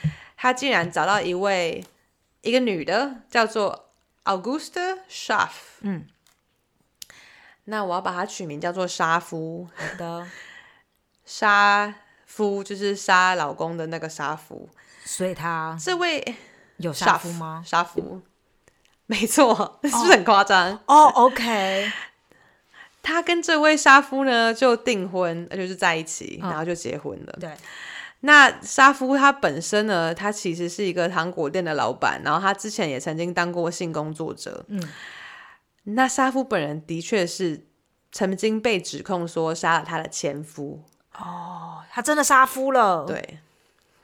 [0.45, 1.83] 他竟然找到一位
[2.43, 3.89] 一个女的，叫做
[4.25, 5.49] Augusta Schaff。
[5.81, 6.07] 嗯，
[7.65, 9.67] 那我要把她取名叫做杀夫。
[9.75, 10.27] 好的。
[11.25, 11.95] 杀
[12.27, 14.69] 夫就是杀老公的那个杀夫。
[15.07, 16.23] 所以他这位
[16.77, 17.65] 有杀夫吗？
[17.67, 18.21] 杀夫，
[19.07, 20.79] 没错，是不是很夸张？
[20.85, 21.91] 哦，OK，
[23.03, 27.33] 他跟这位杀夫呢就订婚，而且是在一起，嗯然后就结婚了。
[27.41, 27.51] 对，
[28.27, 34.65] 那沙夫他本身呢，他其实是一个糖果店的老板，然后他之前也曾经当过性工作者。
[34.69, 34.83] 嗯，
[35.85, 37.67] 那沙夫本人的确是
[38.11, 40.83] 曾经被指控说杀了他的前夫，
[41.19, 43.41] 哦他真的杀夫了。，对。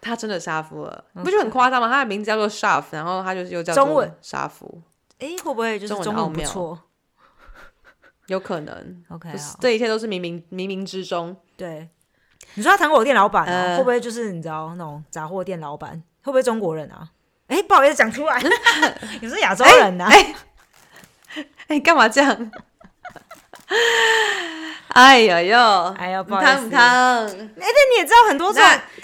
[0.02, 1.86] 他真的杀夫了，你不就很夸张吗？
[1.86, 4.80] 他的名字叫做 Shaft，然后他就是又叫做中文杀夫，
[5.18, 6.80] 哎，会不会就是中文不错
[8.26, 9.04] 有可能。
[9.10, 9.30] ？OK，
[9.60, 11.36] 这一切都是冥冥冥冥之中。
[11.54, 11.90] 对。
[12.54, 15.90] 你说他糖果店老板啊，呃会不会就是你知道那种杂货店老板？
[16.22, 17.08] 会不会中国人啊？
[17.48, 18.40] 哎，不好意思讲出来，
[19.20, 20.12] 你是亚洲人呐、啊？
[21.68, 22.50] 哎、干嘛这样？
[24.88, 26.80] 哎呦呦，哎呀不好意思汤汤，
[27.26, 28.52] 哎，但你也知道很多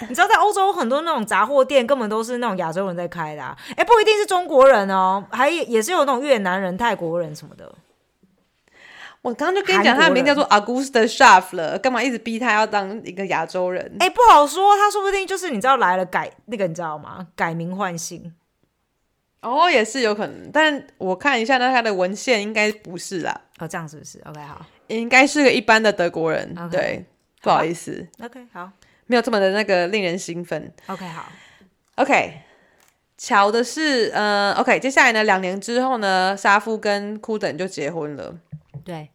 [0.09, 7.73] 你知道在欧洲很多那种杂货店根本都是那种亚洲人在开的、啊，哎，不一定是中国人哦，还也是有那种越南人、泰国人什么的。
[9.21, 13.95] 我刚刚就跟你讲，他的名字叫做 Augusta Schaff 了，干嘛一直逼他要当一个亚洲人？
[13.99, 17.27] 哎，不好说，他说不定就是你知道来了改那个你知道吗？
[17.35, 18.33] 改名换姓。
[19.41, 26.55] 哦，也是有可能，但我看一下那他的文献应该不是啦，哦，这样是不是？OK，好应该是个一般的德国人。
[26.71, 27.05] 对，
[27.41, 28.69] 不好意思，，OK，好
[29.05, 30.73] 没有这么的那个令人兴奋。
[30.87, 31.31] ，OK，好
[31.95, 32.41] ，OK，
[33.17, 38.35] 巧的是，呃，OK，接下来呢，两年之后呢，沙夫跟库等就结婚了。
[38.85, 39.09] 对，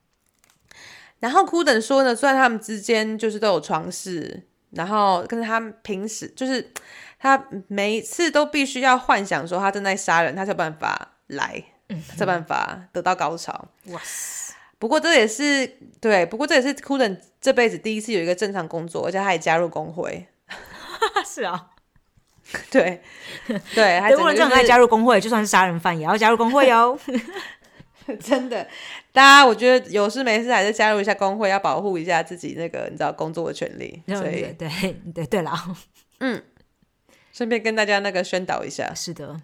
[1.20, 6.72] 然后库等说呢，虽然他们之间就是都有床事，然后跟他平时就是
[7.18, 13.68] 他每一次都必须要幻想说他正在杀人，他才有办法来，嗯才有办法得到高潮。
[13.86, 15.64] 哇塞，不过这也是
[16.00, 20.26] 对，不过这也是库等这辈子第一次有一个正常工作，而且他也加入工会。
[21.24, 21.70] 是啊，
[22.70, 23.00] 对
[23.74, 26.98] 对， 还德国人真的很爱加入，入工会，就算是杀人犯也要加入工会哦。
[28.20, 28.66] 真的，
[29.12, 34.02] 大家我觉得有事没事还是加入一下工会，要保护一下自己那个你知道工作的权利。
[34.08, 35.52] 所以对对对对啦，
[37.32, 38.92] 顺便跟大家那个宣导一下。
[38.92, 39.40] 是的，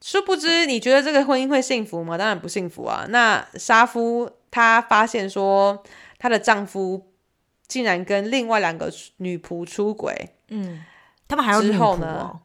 [0.00, 2.16] 殊不知，你觉得这个婚姻会幸福吗？
[2.16, 3.04] 当然不幸福啊。
[3.08, 5.82] 那沙夫她发现说，
[6.18, 7.10] 她的丈夫
[7.66, 10.84] 竟然跟另外两个女仆出轨，嗯，
[11.28, 12.40] 他们还有之女后呢仆哦，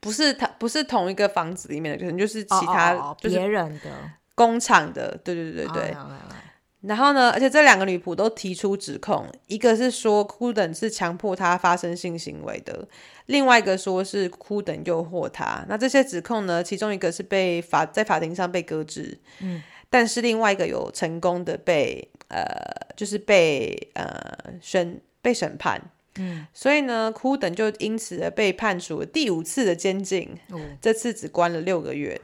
[0.00, 3.90] 不是他不是同一个房子里面的，可能就是其哦他、哦哦就是别人的，
[4.34, 5.16] 工厂的。
[5.22, 5.96] 对对对对对。
[6.82, 12.88] 然后呢，而且这两个女仆都提出指控，一个是说库等是强迫她发生性行为的，
[13.26, 15.62] 另外一个说是库等诱惑她。
[15.68, 22.46] 那这些指控呢，其中一个是被法在法庭上被搁置，嗯，但是另外一个有成功的被呃，
[22.96, 25.78] 就是被呃审被审判，
[26.16, 32.20] 嗯，所以呢，库等就因此而被判处了第五次的监禁，哦这次只关了六个月。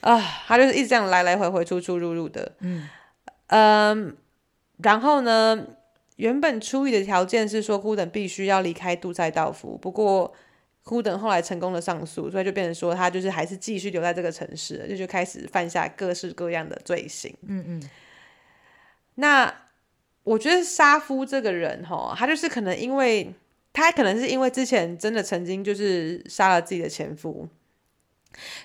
[0.00, 2.52] 啊，他就是一直这样来来回回、出出入入的。
[2.60, 4.16] 嗯
[4.78, 5.66] 然后呢，
[6.16, 9.76] 原本出狱的条件是说，库等必须要离开杜塞道夫。
[9.76, 10.32] 不过，
[10.84, 17.34] 库等后来成功的上诉，所以就变成说，他就是还是继续留在这个城市，就就开始犯下各式各样的罪行。
[17.42, 17.90] 嗯嗯，
[19.16, 19.52] 那
[20.28, 23.32] 我觉得沙夫这个人哈，他就是可能因为
[23.72, 27.48] 他可能是因为之前真的曾经就是杀了自己的前夫，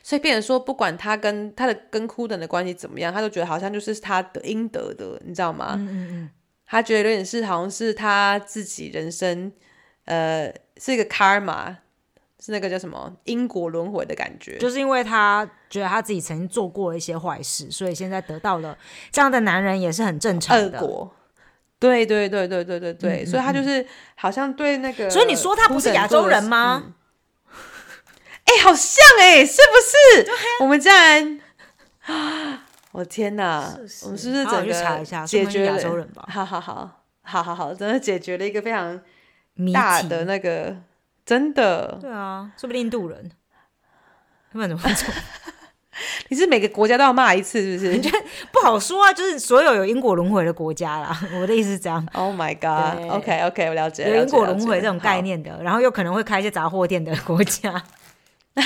[0.02, 5.76] 所以变成说不管他跟他的跟库等的关系怎么样，他都觉得好像就是他的应得的，你知道吗？
[5.78, 6.30] 嗯嗯嗯，
[6.66, 9.50] 他觉得有点是好像是他自己人生，
[10.04, 11.76] 呃，是一个 karma，
[12.40, 14.58] 是那个叫什么因果轮回的感觉。
[14.58, 18.78] 就是因为他觉得他自己曾经做过一些坏事，所以现在得到了
[19.14, 20.80] 这样的男人也是很正常的。
[20.80, 21.16] 恶果。
[21.84, 26.94] 对对对对对对对，所以他就是好像对那个，所以你说他不是亚洲人吗？
[28.46, 30.32] 哎、好像哎、是不是？
[30.62, 31.42] 我们竟然，
[32.94, 33.76] 我天哪！
[33.82, 34.74] 是是我们是不是整个
[35.26, 35.78] 解说不定是亚？
[35.78, 39.02] 洲人吧好好好，好好好，真的解决了一个非常
[39.74, 40.78] 大的那个，
[41.26, 41.98] 真的。
[42.00, 43.30] 对啊，说不定印度人，
[44.54, 45.14] 他们怎么会做
[46.30, 48.12] 你是每个国家都要骂一次，是不是
[48.54, 49.12] 不好说啊？
[49.12, 52.08] 就是所有有因果轮回的国家啦， 我的意思是这样。
[52.14, 55.24] ？Oh my god！OK OK，我了解，有因果轮回这种概。
[55.24, 57.82] 念的，然后又可能会开一些杂货店的国家。
[58.54, 58.64] 对，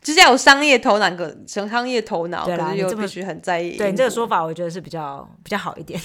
[0.00, 3.76] 就是要有商业头脑，个商业头脑，可是又必须很在意。
[3.76, 6.00] 对你这个说，法，我觉得是比较比较好一点，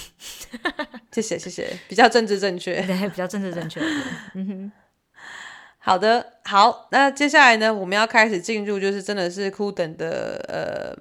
[1.12, 2.82] 谢谢谢谢，比较政治正确。
[2.82, 4.72] 对，比较政治正确一点。
[5.82, 10.96] 好的，好，那接下来呢，我们要开始进入，就是真的是库等的呃，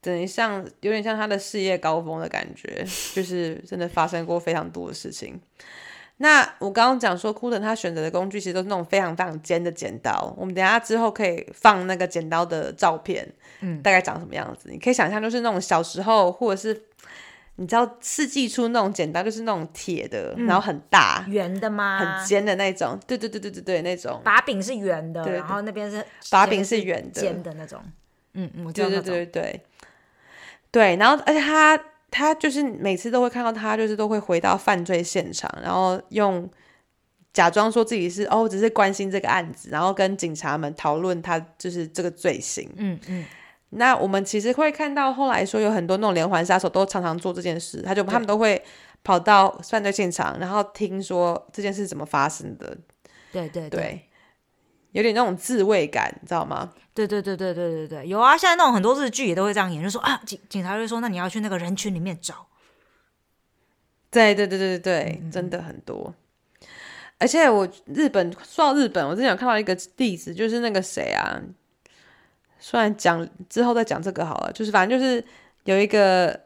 [0.00, 5.38] 等于像有点像他的事业高峰的感觉，就是真的发生过非常多的事情。
[6.20, 10.34] 那我刚刚讲说，库等他选择的工具其实都是那种非常非常尖的剪刀。
[10.36, 13.28] 我们等下之后可以放那个剪刀的照片，
[13.60, 14.68] 嗯大概长什么样子？
[14.70, 16.82] 你可以想象，就是那种小时候或者是
[17.60, 21.98] 你知道世纪初那种剪刀，就是那种铁的，然后很大、圆的吗？
[21.98, 22.96] 很尖的那种。
[23.04, 24.20] 对对对对对对，那种。
[24.24, 27.82] 把柄是圆的，然后那边是把柄是圆的尖的那种。
[28.34, 29.00] 嗯嗯，我知道对。
[29.00, 29.62] 对对对
[30.70, 31.76] 对，然后而且他
[32.12, 36.48] 他就是每次都会看到他，就是都会回到犯罪现场，然后用
[37.32, 42.70] 假装说自己是哦，只是关心这个案子，然后跟警察们讨论他就是这个罪行。
[42.76, 43.24] 嗯嗯，
[43.70, 48.62] 那我们其实会看到后来说有很多那种连环杀手都常常做这件事，他就他们都会
[49.04, 52.76] 跑到犯罪现场，然后听说这件事怎么发生的，
[53.30, 54.08] 对对对，
[54.92, 56.72] 有点那种自卫感，你知道吗？
[56.94, 58.36] 对对对对对对对，有啊！
[58.36, 62.46] 现在那种很多日剧也都会这样演，就说啊，警警察就会说，那你要去那个人群里面找。
[64.10, 66.12] 对对对对对对，真的很多。
[67.18, 71.40] 而且我日本说到日本，我之前有看到一个例子，就是那个谁啊，
[72.58, 75.24] 虽然讲之后再讲这个好了，就是反正就是
[75.64, 76.40] 有一个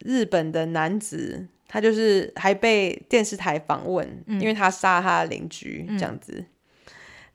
[0.00, 6.44] 日本的男子，他就是还被电视台访问，因为他杀他的邻居这样子。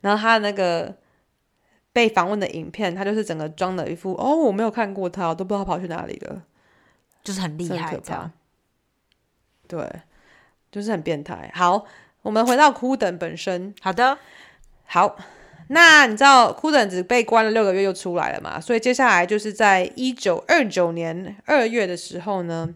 [0.01, 0.95] 然后他那个
[1.93, 6.43] 被访问的影片，他就是整个装了一副哦，我没有看过他，我都不知道跑去哪里了，
[7.23, 8.31] 就是很厉害这样。。
[9.67, 9.89] 对，
[10.71, 11.51] 就是很变态。
[11.53, 11.85] 好，
[12.23, 13.73] 我们回到哭等本身。
[13.79, 14.17] 好的，
[14.85, 15.17] 好，
[15.73, 18.59] 那你知道库等只被关了六个月又出来了嘛？
[18.59, 22.75] 所以接下来就是在一九二九年二月的时候呢，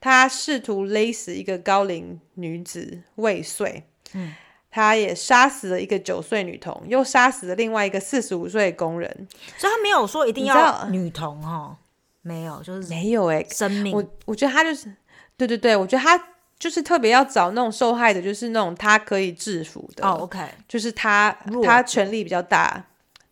[0.00, 3.84] 他试图勒死一个高龄女子未遂，
[4.14, 4.34] 嗯，
[4.70, 9.28] 他也杀死了一个九岁女童，又杀死了另外一个四十五岁的工人。
[9.58, 11.76] 所以他没有说一定要女童哦，
[12.22, 13.94] 没有，就是没有哎、生命。
[13.94, 14.90] 我我觉得他就是，
[15.36, 16.18] 对对对，我觉得他
[16.58, 21.30] 就是特别要找那种受害的，就是那种他可以制服的哦，OK，就是他
[21.62, 22.84] 他权力比较大，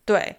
[0.05, 0.35] 对，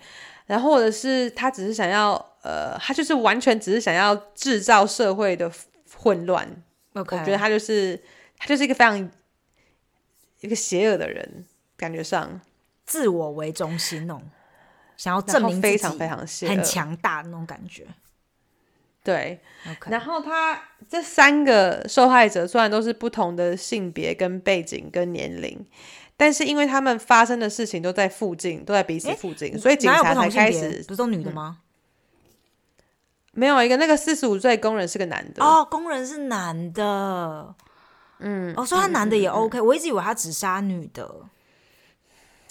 [0.47, 5.53] 然后或者是他只是想要呃，他就是完全只是想要制造社会的
[5.95, 6.49] 混乱。
[6.95, 8.03] OK，我觉得他就是
[8.39, 9.11] 他就是一个非常
[10.41, 11.45] 一个邪恶的人，
[11.77, 12.41] 感觉上
[12.87, 14.23] 自我为中心那种，
[14.97, 17.87] 想要证明非常非常邪恶很强大的那种感觉。
[19.03, 19.41] 对。
[19.87, 25.67] 然后他这三个受害者虽然都是不同的性别、跟背景、跟年龄。
[26.21, 31.59] 但是因为他们发生的事情都在附近，都在彼此附近，所以警察才开始嗯不是都女的吗？
[33.31, 37.55] 没有一个那个四十五岁工人是个男的，哦，工人是男的，
[38.19, 41.09] 嗯，哦，所以他男的也 OK，我一直以为他只杀女的。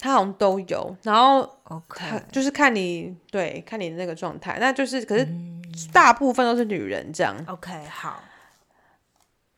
[0.00, 5.57] 他好像都有，然后 OK，就是看你对看你的那个状态，那就是可是嗯
[5.92, 8.22] 大部分都是女人这样，OK，好，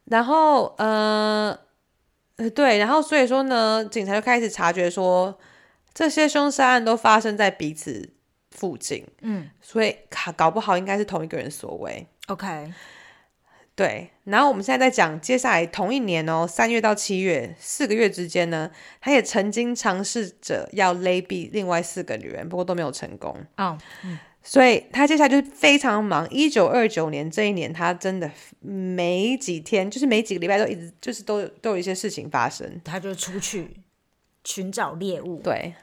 [0.05, 1.59] 然后呃
[2.37, 5.39] 呃对，然后所以说呢，警察就开始察觉说
[5.93, 8.13] 这些凶杀案都发生在彼此
[8.51, 9.51] 附近，嗯。
[9.61, 12.07] 所以搞搞不好应该是同一个人所为。
[12.27, 12.73] ，OK，
[13.77, 23.37] 对，然后我们现在在讲接下来同一年哦，三月到七月四个月之间呢，他也曾经尝试着要勒毙另外四个女人，不过都没有成功。
[23.57, 23.79] 哦，
[24.43, 26.29] 所以他接下来就是非常忙。
[26.31, 28.31] 一九二九年这一年，他真的
[28.61, 32.81] 没几天，就是没几个礼拜都一直就是都有都有一些事情发生。
[32.83, 33.77] 他就出去
[34.45, 35.41] 寻找猎物。
[35.43, 35.75] 对，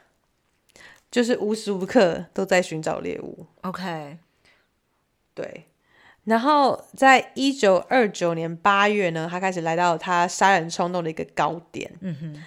[1.10, 3.46] 就是无时无刻都在寻找猎物。
[3.62, 4.18] OK，
[5.34, 5.66] 对，
[6.24, 11.90] 然后在一九二九年八月呢，他开始来到他杀人冲动的一个高点。
[12.00, 12.42] 嗯哼，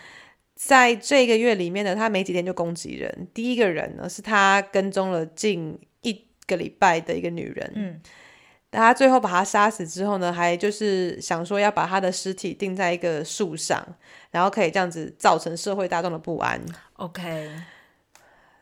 [0.55, 3.28] 在这个月里面呢，他没几天就攻击人。
[3.34, 5.80] 第一个人呢，是他跟踪了近一
[6.52, 7.72] 个礼拜的一个女人。
[7.76, 8.02] 嗯，
[8.70, 13.86] 他最后把她杀死之后呢，还就是想说要把她的尸体钉在一个树上，
[14.30, 16.62] 然后可以这样子造成社会大众的不安。
[16.93, 17.49] OK，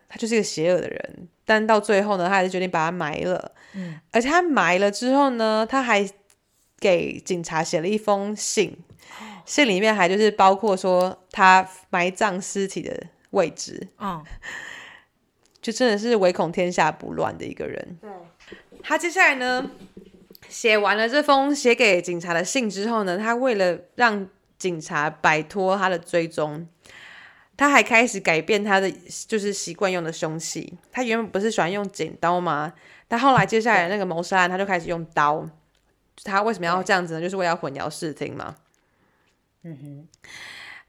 [0.08, 3.52] 他就是一个邪恶的人，但到最后呢，他还是决定把他埋了。
[3.74, 6.08] 嗯，而且他埋了之后呢，他还
[6.80, 8.76] 给警察写了一封信，
[9.46, 14.24] 信里面还就是包括说他埋葬尸体的位置，嗯，
[15.62, 17.98] 就真的是唯恐天下不乱的一个人。
[18.02, 18.10] 对，
[18.82, 19.70] 他接下来呢，
[20.48, 26.68] 写完了这封写给警察的信之后呢，他为了让警察摆脱他的追踪，
[27.56, 28.90] 他还开始改变他的
[29.28, 30.78] 就是习惯用的凶器。
[30.92, 32.74] 他原本不是喜欢用剪刀吗？
[33.08, 35.48] 但后来接下来那个谋杀案，他就开始用刀。
[36.24, 37.22] 他为什么要这样子呢？
[37.22, 38.56] 就是为了混淆视听嘛。
[39.64, 40.08] 嗯哼。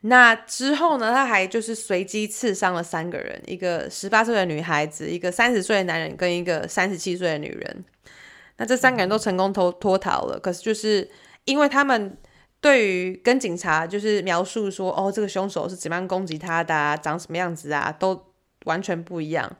[0.02, 1.12] 那之后呢？
[1.12, 7.84] 他还就是随机刺伤了三个人，一个十八岁的女孩子，一个三十岁的男人，跟一个三十七岁的女人。
[8.56, 11.10] 那这三个人都成功脱脱逃了，可是就是
[11.44, 12.16] 因为他们
[12.62, 18.32] 对于跟警察就是描述说，哦，这个凶手是怎么样攻击他的、啊，长什么样子啊，都
[18.64, 19.54] 完全不一样。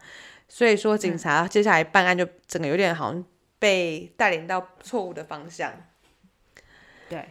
[0.48, 3.24] 所以说，警察接下来办案就整个有点好像
[3.58, 5.72] 被带领到错误的方向。
[7.10, 7.28] 对，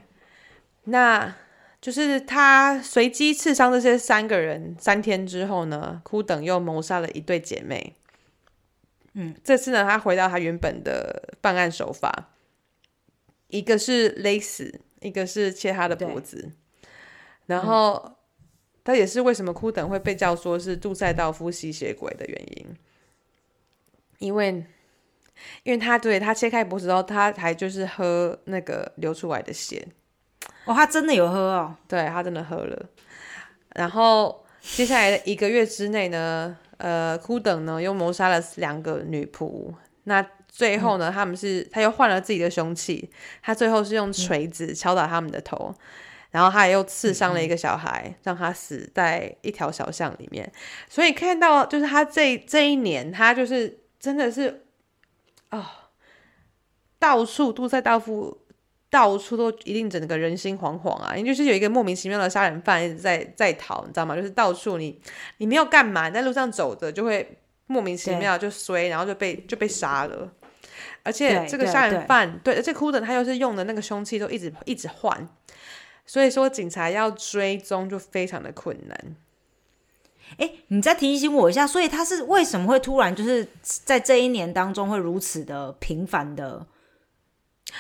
[0.84, 1.34] 那
[1.82, 7.96] 就是他随机刺伤这些三个人，三天之后呢，枯等又谋杀了一对姐妹。
[9.14, 12.30] 嗯，这次呢，他回到他原本的办案手法，
[13.48, 16.52] 一个是勒死，一个是切他的脖子，
[17.48, 18.18] 然后
[18.84, 22.68] 他也是为什么哭等会被叫说是杜塞道夫吸血鬼的原因，
[24.20, 24.64] 因为
[25.64, 29.88] 因为他对他切开脖子之后，他还就是喝那个流出来的血，
[30.66, 32.86] 哦，他真的有喝哦，对他真的喝了。
[33.76, 39.74] 然后接下来的一个月之内呢，呃，库等呢又谋杀了两个女仆。
[40.04, 43.10] 那最后呢，他们是他又换了自己的凶器，
[43.42, 45.74] 他最后是用锤子敲打他们的头，
[46.32, 50.52] 然后他又刺伤了一个小孩，让他死在一条小巷里面。
[50.90, 54.66] 所以看到就是他这这一年，他就是真的是
[55.52, 55.64] 哦，
[56.98, 58.42] 到处都在到处
[58.90, 64.16] 到处都一定整个人心惶惶啊，因为就是有一个莫名其妙的杀人犯一直在在逃，你知道吗？
[64.16, 65.00] 就是到处你
[65.38, 67.38] 你没有干嘛，你在路上走着就会
[67.68, 70.32] 莫名其妙就衰，然后就被就被杀了。
[71.04, 75.30] 而且这个杀人对犯，对，而且库登他又是用的那个凶器都一直一直换，
[76.06, 79.16] 所以说警察要追踪就非常的困难。
[80.38, 86.66] 哎，你再提醒我一下，所以他是为什么会突然就是在这一年当中会如此的频繁的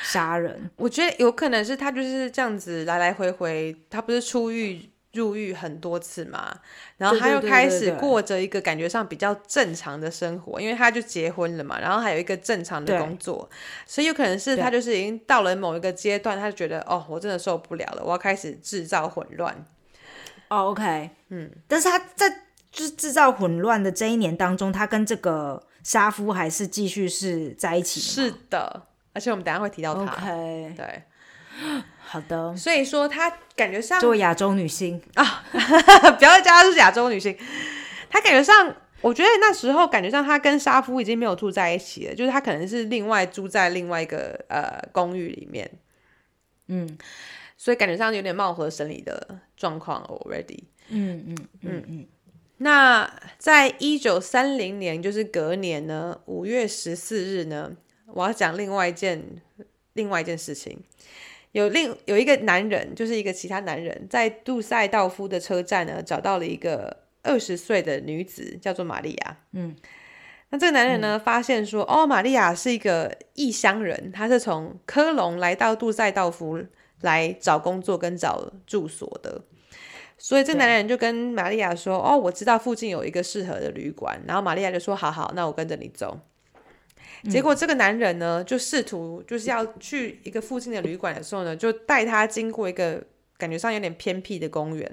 [0.04, 0.70] 杀人？
[0.76, 6.56] 我觉得有可能是他就是这样子来来回回，他不是出狱入狱很多次嘛，
[6.98, 13.50] 然后他又开始过着一个感觉上比较正常的生活，因为他就结婚了嘛，然后还有一个正常的工作，
[13.88, 19.66] 所以有可能是他就是已经到了某一个阶段，他就觉得哦，我真的受不了了，我要开始制造混乱。
[20.48, 22.28] 哦，OK，嗯，但是他在
[22.72, 28.84] 就是制造混乱的这一年当中，他跟这个杀夫还是继续是在一起的是的，
[29.20, 30.13] 而且我们等下会提到他。
[30.13, 31.03] OK，对，
[31.99, 35.01] 好的，所以说他感觉上作为亚洲女星。
[35.15, 37.38] 啊， 不要再叫她是亚洲女性，
[38.09, 45.70] 她感觉上，我觉得那时候感觉上她跟沙夫已经没有住在一起了，就是她可能是另外住在另外一个呃公寓里面，
[46.67, 46.97] 嗯。
[47.61, 50.63] 所以感觉上有点貌合神离的状况 already。
[50.88, 51.84] 嗯嗯嗯。
[51.89, 52.07] 嗯，
[52.59, 57.76] 那在一九三零年，就是隔年呢，五月十四日呢，
[58.14, 59.24] 我要讲另外一件
[59.93, 60.78] 另外一件事情。
[61.51, 69.38] 有另有一个男人，就是一个其他男人，在杜塞道夫的车站呢，找到了一个二十岁的女子，叫做玛利亚。
[69.53, 69.76] 嗯，
[70.49, 76.64] 那这个男人呢，发现说，哦，玛利亚是一个异乡人，他是从科隆来到杜塞道夫
[77.01, 79.41] 来找工作跟找住所的。
[80.20, 86.20] 所以这男人就跟玛利亚说：“哦，我知道附近有一个适合的旅馆。”然后玛利亚就说：“好好，那我跟着你走。”
[87.30, 93.03] 结果这个男人呢，就试图就是要去一个附近的旅馆的时候呢，就带他经过一个
[93.38, 94.89] 感觉上有点偏僻的公园，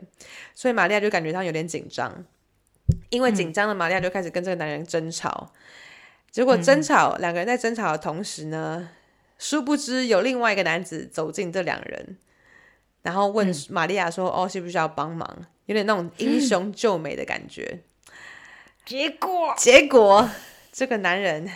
[0.54, 2.24] 所以玛利亚就感觉上有点紧张。
[3.10, 5.52] 因为紧张的玛利亚就开始跟这个男人争吵，
[6.30, 8.88] 结果争吵两个人在争吵的同时呢，
[9.38, 12.16] 殊不知有另外一个男子走进这两人，
[13.02, 17.80] 然后问玛利亚说：“哦，需不需要帮忙？”有点那种英 雄救美的感觉。
[18.84, 20.30] 结果结果
[20.70, 21.48] 这个男人，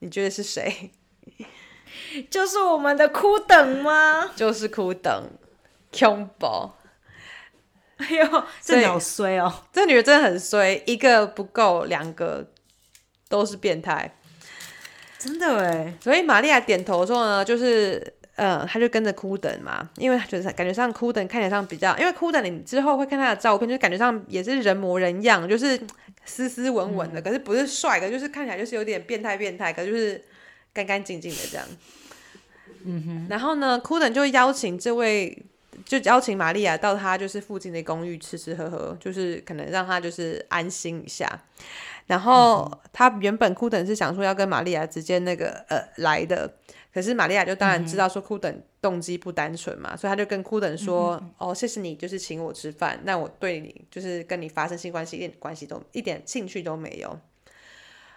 [0.00, 0.90] 你觉得是谁？
[2.28, 4.30] 就是我们的枯等吗？
[4.36, 5.30] 就是枯等
[5.92, 6.72] Combo。
[7.98, 9.52] 哎呦，这好衰哦！
[9.72, 12.50] 这女的真的很衰，一个不够，两个
[13.28, 14.16] 都是变态。
[15.18, 25.78] 真的哎，所以玛利亚点头说呢，就是呃，他就跟着库等嘛，因为觉得感觉上库等看起来上比较，因为库等你之后会看他的照片，就感觉上也是人模人样，就是
[26.24, 30.24] 斯斯文文的，可是不是帅的，就是看起来就是有点变态变态，可是就是
[30.72, 31.66] 干干净净的这样。
[32.84, 33.26] 嗯哼。
[33.28, 35.44] 然后呢，库等就邀请这位。
[35.86, 41.26] 就邀请玛利亚到他就是附近的公寓吃吃喝喝，就是可能让他就是安心一下。
[42.06, 46.52] 然后他原本库等是想说要跟玛利亚直接那个呃来的，
[46.92, 57.18] 可是玛利亚就当然知道说库等动机不单纯嘛，所以他就跟库等说：“哦，谢谢你，就是请我吃饭，那我对你就是跟你发生性关系一点关系都一点兴趣都没有。”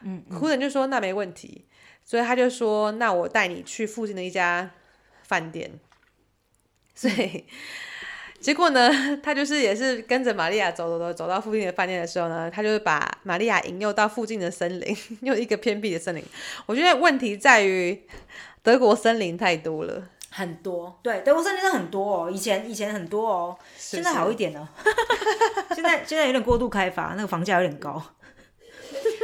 [0.02, 1.66] 嗯，库等就说：“那没问题。”
[2.04, 4.72] 所以他就说：“那我带你去附近的一家
[5.22, 5.72] 饭店。”
[6.96, 7.46] 所以
[8.44, 8.92] 结果呢，
[9.24, 16.22] 他就是也是跟着玛利亚走走走走到附近的饭店的时候呢，他就是把玛利亚引诱到附近的森林， 又一个偏僻的森林。
[16.66, 18.00] 我觉得问题在于
[18.62, 24.70] 德国森林太多了，很多，对，德国森林真的很多哦，以前以前很多哦，是现在好一点了。
[25.74, 28.04] 现在现在有点过度开发，那个房价有点高。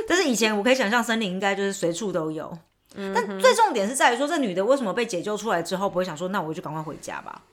[0.07, 2.57] 但是以前我可以想象，森林应该就是随处都有。
[2.95, 7.43] 嗯但最重点是在于说，这女的为什么被解救出来之后，不会想说，那我就赶快回家吧？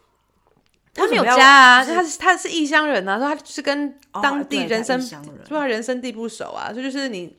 [0.97, 5.39] 他没有家啊，就是他是他是异乡人啊，说他是跟哦当地人生他人。
[5.49, 7.37] 对啊人生地不熟啊，所以就是你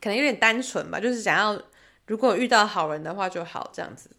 [0.00, 1.60] 可能有点单纯吧，就是想要
[2.06, 4.10] 如果遇到好人的话就好这样子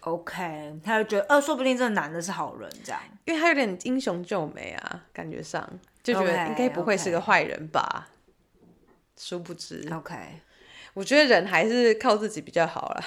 [0.00, 3.00] ，OK，他就觉得，呃，说不定这个男的是好人，这样。
[3.24, 5.68] 因为他有点英雄救美啊，感觉上
[6.02, 8.08] 就觉得应该不会是个坏人吧
[9.16, 10.14] 殊不知，OK，
[10.92, 13.04] 我觉得人还是靠自己比较好啦。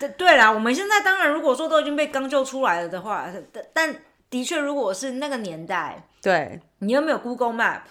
[0.00, 3.96] 对对啦，我们现在当然如果说都已经被刚救出来了的话，但但
[4.28, 6.58] 的确，如果是那个年代，对。
[6.82, 7.82] 你又没有 Google Map，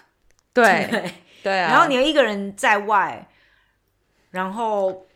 [0.52, 1.12] 对对，
[1.44, 1.60] 对？
[1.60, 3.28] 啊，然后你又一个人在外，
[4.32, 5.06] 然后，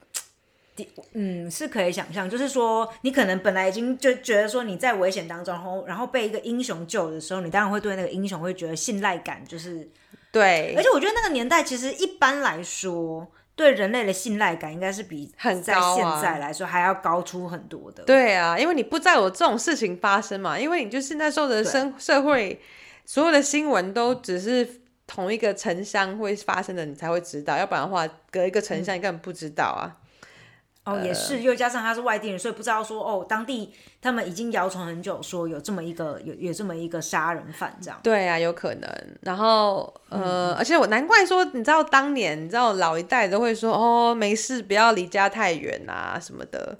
[1.12, 9.90] 嗯，是可以想象，就是说，你可能本来已经就觉得说你在危险当中，然后然后被一个英雄救的时候，你当然会对那个英雄会觉得信赖感，就是，
[10.30, 10.72] 对。
[10.76, 13.26] 而且我觉得那个年代其实一般来说，
[13.57, 18.02] 对人类的信赖感应该是比很在现在来说还要高出很多的。
[18.05, 22.61] 对啊，因为你不知道有这种事情发生嘛，因为你就是那时候的生社会，
[23.05, 29.96] 所有的新闻都只是同一个城乡会发生的，你才会知道，要不然的话，隔一个城乡你根本不知道啊。
[30.85, 33.72] 哦，也呃是，又加上他是外地人，所以不知道说哦，当地
[34.03, 37.99] 他们已经谣传很久，说有这么一个有有这么一个杀人犯这样。
[38.03, 38.91] 对啊，有可能。
[39.22, 46.76] 然后嗯呃，而且我难怪说，你知道当年你知道老一代都会说哦，没事，不要离家太远啊什么的，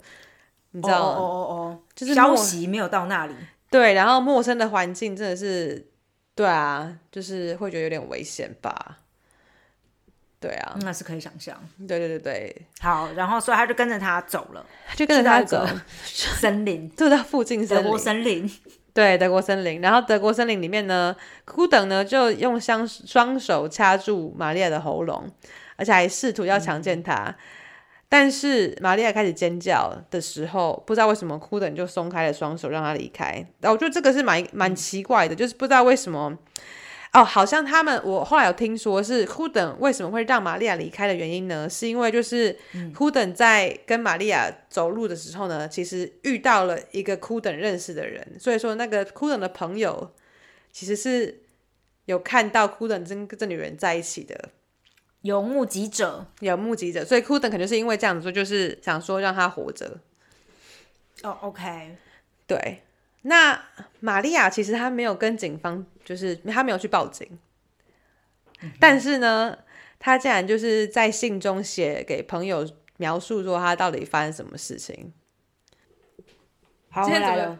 [0.71, 1.01] 你知道？
[1.01, 3.33] 哦哦哦哦，就是消息没有到那里。
[3.71, 5.83] 对，然后陌生的环境真的是，
[6.35, 8.99] 对啊，就是会觉得有点危险吧。
[10.39, 11.57] 对啊，那是可以想象。
[11.87, 14.63] 对对对对，好，然后所以他就跟着他走了，
[14.95, 15.65] 就跟着他走
[16.05, 17.83] 森林，就到附近森林。
[17.83, 18.51] 德国森林。
[18.93, 19.81] 对，德国森林。
[19.81, 21.15] 然后德国森林里面呢，
[21.45, 25.29] 库等呢就用双双手掐住玛利亚的喉咙，
[25.77, 27.35] 而且还试图要强奸她。
[28.07, 33.31] 但是玛利亚开始尖叫的时候，不知道为什么库等就松开了双手，让她离开。
[33.61, 36.37] 然后我觉得这个是蛮蛮奇怪的，就是不知道为什么。
[37.15, 41.69] 哦，好像他们，我后来有听说是库等为什么会让玛利亚离开的原因呢？
[41.69, 42.57] 是因为就是
[42.93, 50.13] 库等在跟玛利亚走路的时候呢，其实遇到了一个库等认识的人，所以说那个库等的朋友
[50.73, 51.41] 其实是
[52.03, 54.49] 有看到库等跟这女人在一起的，
[55.21, 56.27] 有目击者。
[56.41, 59.99] 有目击者，所以库等可能是因为这样子说，就是想说让他活着。
[61.23, 61.95] 哦，OK，
[62.45, 62.81] 对，
[63.27, 63.59] 那
[63.99, 67.27] 玛利亚其实她没有跟警方，就是她没有去报警，
[68.79, 69.57] 但是呢，
[69.97, 72.67] 她竟然就是在信中写给朋友
[72.97, 75.11] 描述说她到底发生什么事情。
[76.89, 77.59] 好，今天怎么。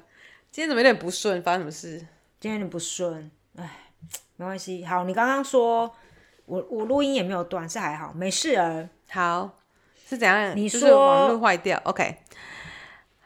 [0.51, 1.43] 今天怎么有点不顺？
[1.43, 1.97] 发生什么事？
[2.39, 3.69] 今天有点不顺，哎，
[4.37, 4.85] 没关系。
[4.85, 5.93] 好，你刚刚说
[6.45, 8.87] 我我录音也没有断，是还好，没事儿。
[9.09, 9.59] 好，
[10.07, 10.55] 是怎样？
[10.55, 12.19] 你就是说网络坏掉，OK。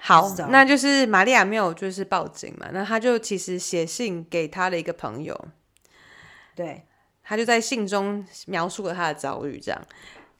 [0.02, 5.38] 好那就是玛利亚没有就是报警嘛，那他就其实写信给他的一个朋友，
[6.56, 6.86] 对，
[7.22, 9.82] 他就在信中描述了他的遭遇，这样。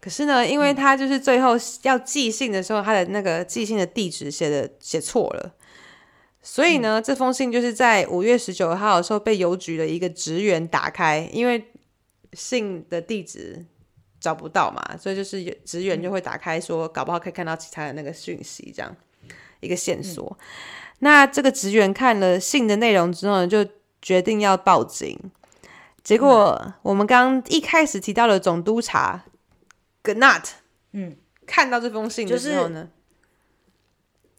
[0.02, 5.54] 可是呢，因为他就是最后要寄信的时候，他的那个寄信的地址写的写错了，
[6.42, 11.70] 所以呢，这封信就是在五月十九号的时候被邮局的一个职员打开，因为
[12.32, 13.66] 信的地址
[14.22, 18.96] 找不到嘛，所以就是职员就会打开说，搞不好可以看到其他的那个讯息，这样
[19.60, 20.38] 一个线索。
[21.00, 23.66] 那这个职员看了信的内容之后呢，就
[24.02, 25.18] 决定要报警。
[26.04, 29.24] 结果我们刚刚一开始提到的总督察
[30.04, 30.44] Gnat，
[30.94, 32.90] 嗯，看到这封信的时候呢，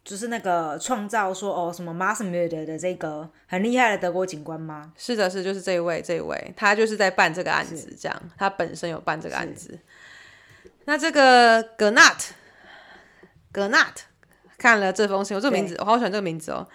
[0.03, 4.93] 就是那个创造说哦什么 Mass Murder 的这个很厉害的德国警官吗？
[4.97, 9.79] 是的是就是这一位这一位，他就是在办这个案子，这样他本身有办这个案子。
[10.87, 12.31] 那这个 Gnat
[13.53, 13.95] Gnat
[14.61, 16.69] 看了这封信，我这个名字我好喜欢这个名字哦。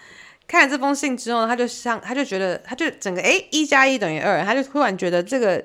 [0.48, 5.64] 看了这封信之后，他就像，他就觉得，他就整个诶一加一等于二，他就突然觉得这个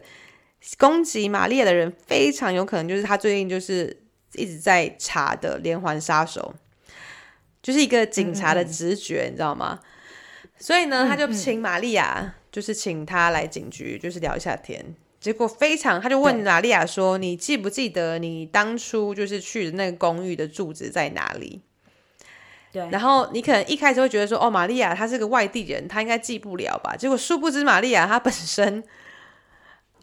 [0.77, 4.03] 攻击玛丽亚的人非常有可能就是他最近就是
[4.35, 6.55] 一直在查的连环杀手，
[7.63, 9.81] 就是一个警察的直觉，你知道吗？
[10.59, 14.95] 所以呢，他就请玛利亚，就是请他来警局，就是聊一下天。
[15.19, 21.63] 结果非常，他就问玛利亚说：“你记不记得你当初就是去的那个公寓的住址在哪里？”
[22.73, 26.95] 对，然后你可能一开始会觉得说，哦，玛利亚她是个外地人，她应该记不了吧？
[26.97, 28.83] 结果殊不知，玛利亚她本身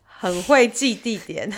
[0.04, 1.52] 很会记地点，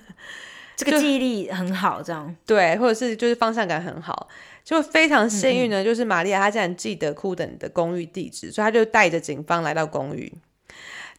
[0.76, 4.28] 这个记忆力很好，这样对，或者是就是方向感很好，
[4.62, 5.82] 就非常幸运呢。
[5.82, 10.32] 就是玛利亚她竟然记得库等的公寓地址，所以她就带着警方来到公寓。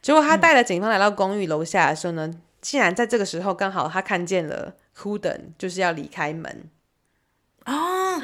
[0.00, 2.30] 结果她带着警方来到公寓楼下的时候呢，
[2.60, 6.68] 竟然在这个时候刚好她看见了库等就是要离开门。
[7.64, 8.20] 哦，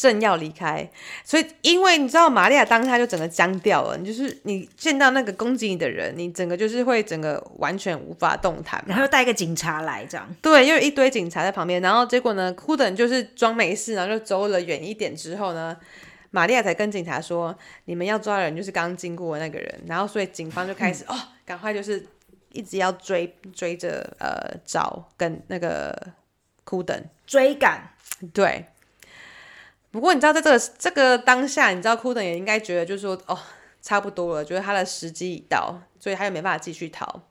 [0.00, 0.90] 正要离开，
[1.22, 3.98] 所以因为你知道，玛利亚当下就整个僵掉了。
[3.98, 8.82] 你就是你见到那个攻击你的人，你整个就是会整个完全无法动弹。
[8.86, 15.76] 然后又带一个警察来，这样对，因为一堆警察在旁边，然后结果呢，库等就是装没事，然后就走了远一点之后呢，
[16.30, 22.02] 玛利亚才跟警察说：“你们要抓的人就是刚经过的那个人。”然后所以警方就开始、哦，赶快就是
[22.52, 25.94] 一直要追追着呃找跟那个
[26.64, 26.98] 库等。
[27.26, 27.90] 追赶，
[28.32, 28.64] 对。
[29.90, 33.38] 不过你知道，在这个这个当下，你知道库登也应该觉得，就是说，哦，
[33.82, 37.22] 差不多了，觉得他的时机已到，所以他也没办法继续逃。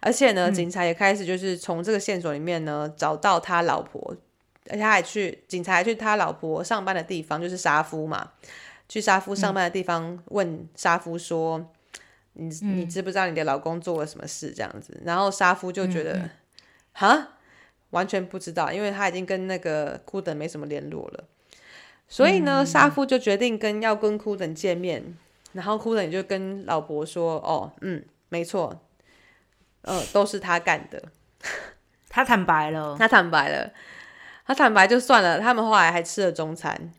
[0.00, 4.16] 而且呢，警察也开始就是从这个线索里面呢找到他老婆，
[4.70, 8.32] 而且他还去警察还去他老婆上班的地方，就是沙夫嘛，
[8.88, 11.72] 去沙夫上班的地方问沙夫说
[12.34, 16.30] ：“你你知不知道你的老公做了什么事？”这样子，然后沙夫就觉得，
[16.92, 17.30] 哈、
[17.90, 21.24] 完全不知道，因为他已经跟那个库登没什么联络了。
[22.08, 25.16] 所以呢，沙夫就决定跟要跟库登见面，
[25.52, 28.80] 然后库登也就跟老伯说：“哦，嗯，没错，
[29.82, 31.02] 呃，都是他干的。”
[32.08, 33.70] 他坦白了， 他坦白了，
[34.46, 36.92] 他坦白就算了，他们后来还吃了中餐，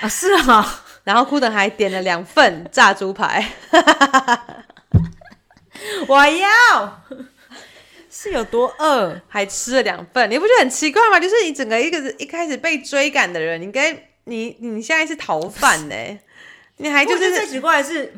[0.00, 3.52] 啊，是啊， 然后库登还点了两份炸猪排，
[6.08, 7.02] 我要
[8.16, 9.20] 是有多饿？
[9.26, 11.18] 还吃了两份，你不觉得很奇怪吗？
[11.18, 15.94] 就是你整个一个一开始被追赶的人，你该你你现在是逃犯呢、
[16.78, 18.14] 你还就我觉得最奇怪的是，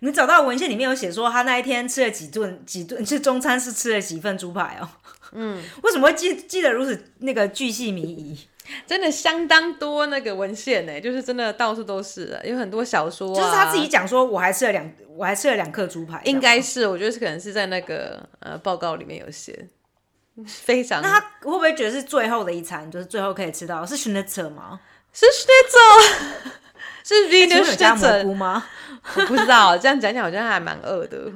[0.00, 4.88] 你找到文献里面有写说他那一天吃了几顿几顿，是中餐是吃了几份猪排哦。
[5.32, 8.38] 嗯， 为什么会记记得如此那个巨细靡遗？
[8.86, 19.68] 真的相当多那个文献呢、就是真的到处都是，有很多小说、啊，就是他自己讲说，我还吃了两，我还吃了两克猪排，应该是，我觉得是可能是在那个呃报告里面有写，
[20.46, 24.80] 非常那他会不会觉得是最后的一餐，就是最后可以吃到是 schnitzel 吗？
[25.12, 26.50] 是 schnitzel，
[27.02, 28.66] 是哎请 Wiener 问有加蘑 schnitzel，菇吗？
[29.14, 31.32] 我不知道，这样讲讲好像还蛮饿的，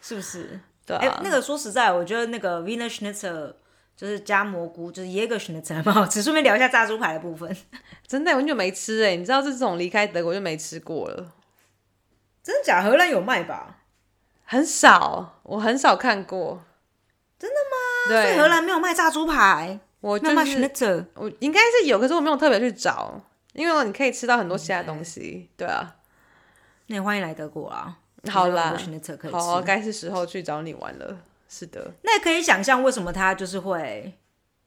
[0.00, 0.60] 是不是？
[0.86, 3.54] 对啊，哎、那个说实在，我觉得那个 Wiener Schnitzel
[3.98, 6.22] 就是加蘑菇，就是 Jäger Schnitzel 还蛮好吃。
[6.22, 7.56] 顺便聊一下炸猪排的部分，
[8.06, 11.32] 真的我很久没吃哎、你知道这种离开德国就没吃过了，
[12.40, 12.80] 真的假？
[12.80, 13.80] 荷兰有卖吧？
[14.44, 16.62] 很少，我很少看过，
[17.40, 18.22] 真的吗？
[18.22, 21.04] 对，所以荷兰没有卖炸猪排，我就是。
[21.14, 23.20] 我应该是有，可是我没有特别去找，
[23.52, 25.96] 因为你可以吃到很多其他东西，对啊，
[26.86, 27.98] 那也欢迎来德国啊！
[28.30, 28.76] 好啦。
[29.32, 31.18] 好，该是时候去找你玩了，
[31.48, 31.92] 是的。
[32.02, 34.12] 那也可以想象为什么他就是会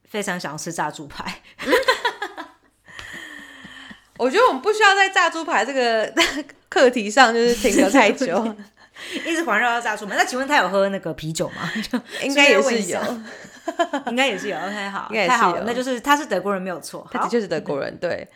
[0.04, 1.42] 非常想要吃炸猪排。
[4.18, 6.14] 我觉得我们不需要在炸猪排这个
[6.70, 8.56] 课题上就是停留太久，
[9.26, 10.16] 一直环绕到炸猪排。
[10.16, 11.72] 那请问他有喝那个啤酒吗？
[11.92, 13.00] 就应该也是有，
[14.08, 14.58] 应该也是有。
[14.58, 17.08] OK，好，应该也是太好了，有那就是他是德国人没有错。
[17.12, 18.28] 他的确是德国人，对。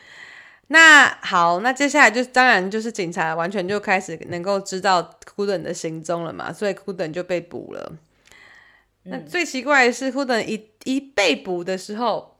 [0.68, 7.92] 那好，那接下来就当然就是警察完全就开始能够知道库顿的行踪了嘛，所以库顿就被捕了。
[9.08, 12.36] 那最奇怪的是，库登一一被捕的时候，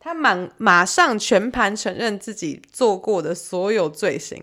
[0.00, 4.42] 他马马上全盘承认自己做过的所有罪行，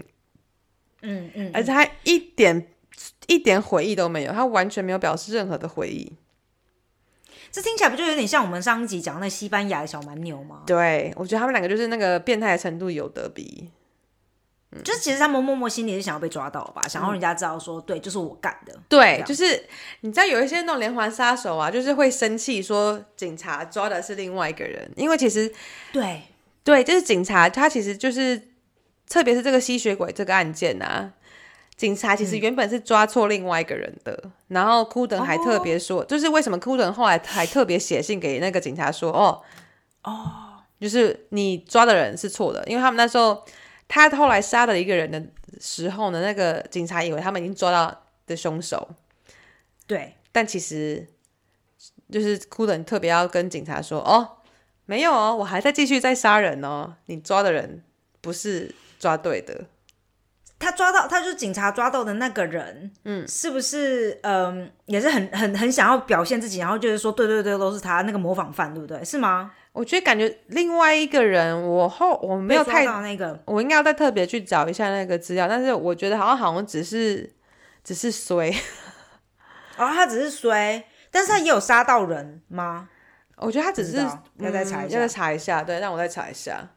[1.01, 2.67] 嗯嗯，而且他一点
[3.27, 6.13] 一点悔意都没有，他完全没有表示任何的悔意。
[7.51, 10.63] 这听起来不就有点像我们上一集讲那西班牙的小蛮牛吗？
[10.65, 13.69] 对我觉得他们两个就是那个变态的程度有得比。
[14.83, 18.73] 就是其实他们默默心里是想要被抓到吧，想要人家知道说，对，就是我干的。
[18.87, 19.67] 对，就是
[19.99, 25.51] 你知道有一些那种连环杀手啊，就是会生气说警察抓的是另外一个人，因为其实
[25.91, 26.21] 对，
[26.63, 28.41] 对，就是警察他其实就是，
[29.09, 31.11] 特别是这个吸血鬼这个案件啊，
[31.75, 34.17] 警察其实原本是抓错另外一个人的，
[34.47, 39.41] 然后库登还特别说，就是为什么库登后来还特别写信给那个警察说，哦
[40.03, 43.43] 哦，就是你抓的人是错的，因为他们那时候
[43.93, 45.21] 他后来杀了一个人的
[45.59, 48.89] 时候呢，那个警察以为他们已经抓到的凶手，
[49.85, 51.05] 对，但其实
[52.09, 54.37] 就是库登特别要跟警察说：“哦，
[54.85, 57.83] 没有哦，我还在继续在杀人哦，你抓的人
[58.21, 59.65] 不是抓对的。
[60.61, 69.03] 他抓到，他就是警察抓到的那个人，嗯，是不是嗯，也是很很很想要表现自己，然后就是说，对对对，都是他那个模仿犯，对不对？
[69.03, 77.29] 是吗？”我觉得感觉另外一个人，我后我没有太，到那个，我应该要再特别去找一下那个资料，但是我觉得好像好像只是
[77.81, 78.51] 只是衰，
[79.77, 82.89] 哦，他只是衰，但是他也有杀到人吗？
[83.37, 86.67] 我觉得他只是要再查一下嗯要再查一下，对，让我再查一下。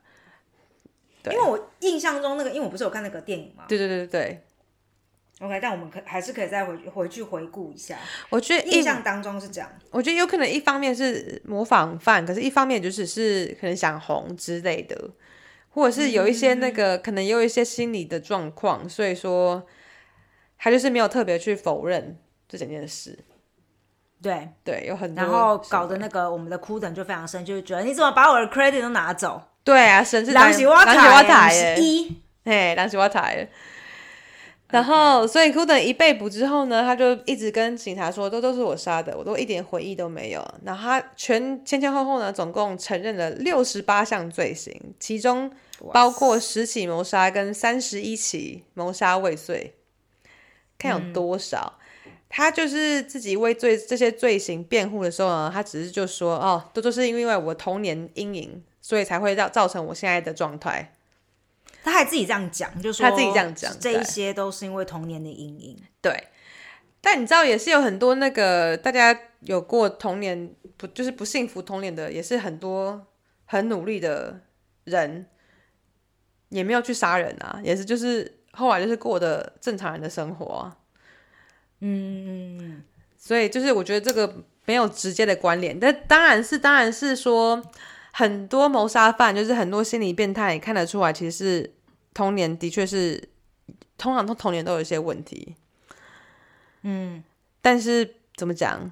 [1.25, 1.35] 对。
[1.35, 4.45] 因为我印象中那个，因为我不是有看那个电影嘛对对对对对
[5.41, 7.99] ，，OK，但我们可还是可以再回回去回顾一下，
[8.31, 9.69] 我觉得印象当中是这样。
[9.91, 15.11] 我觉得有可能一方面是模仿犯，可是一方面就只是可能想红之类的，
[15.71, 19.67] 或者是有一些那个、可能也有一些心理的状况，所以说
[20.59, 22.17] 他就是没有特别去否认
[22.49, 23.19] 这整件事。
[24.23, 29.43] 对，对，有很多，然后搞得那个我们的哭等就非常深，就是觉得你怎么把我的 credit 都拿走？
[29.65, 33.49] 对啊，神是狼洗我狼洗我台，台耶，一，嘿，狼洗我台。
[34.69, 40.45] 然后，所以库登一被捕之后呢，他就一直跟警察说，都都是我杀的，我都一点回忆都没有。
[40.65, 45.51] 然后他全前前后后呢，总共承认了六十八项罪行，其中
[45.93, 49.75] 包括十起谋杀跟三十一起谋杀未遂。
[50.77, 51.79] 看有多少？
[52.29, 60.93] 他就是自己为罪这些罪行辩护的时候呢，他只是就说，哦，都都是因为我童年阴影，所以才会造造成我现在的状态。
[61.83, 65.83] 他还自己这样讲，就说他自己这样讲这一些都是因为童年的阴影。
[66.03, 66.29] 对，
[67.01, 73.07] 但你知道也是有很多那个大家有过童年不就是不幸福童年的，也是很多
[73.47, 74.39] 很努力的
[74.85, 75.25] 人，
[76.51, 80.77] 也没有去杀人啊，也是就是后来就是过的正常人的生活啊。
[81.81, 82.85] 嗯，
[83.17, 87.63] 所以就是我觉得这个没有直接的关联，但当然是当然是说
[88.17, 91.75] 很多谋杀犯就是很多心理变态看得出来，其实是
[92.15, 93.29] 童年的确是
[93.99, 95.57] 通常都童年都有一些问题，
[96.83, 97.25] 嗯，
[97.61, 98.89] 但是怎么讲，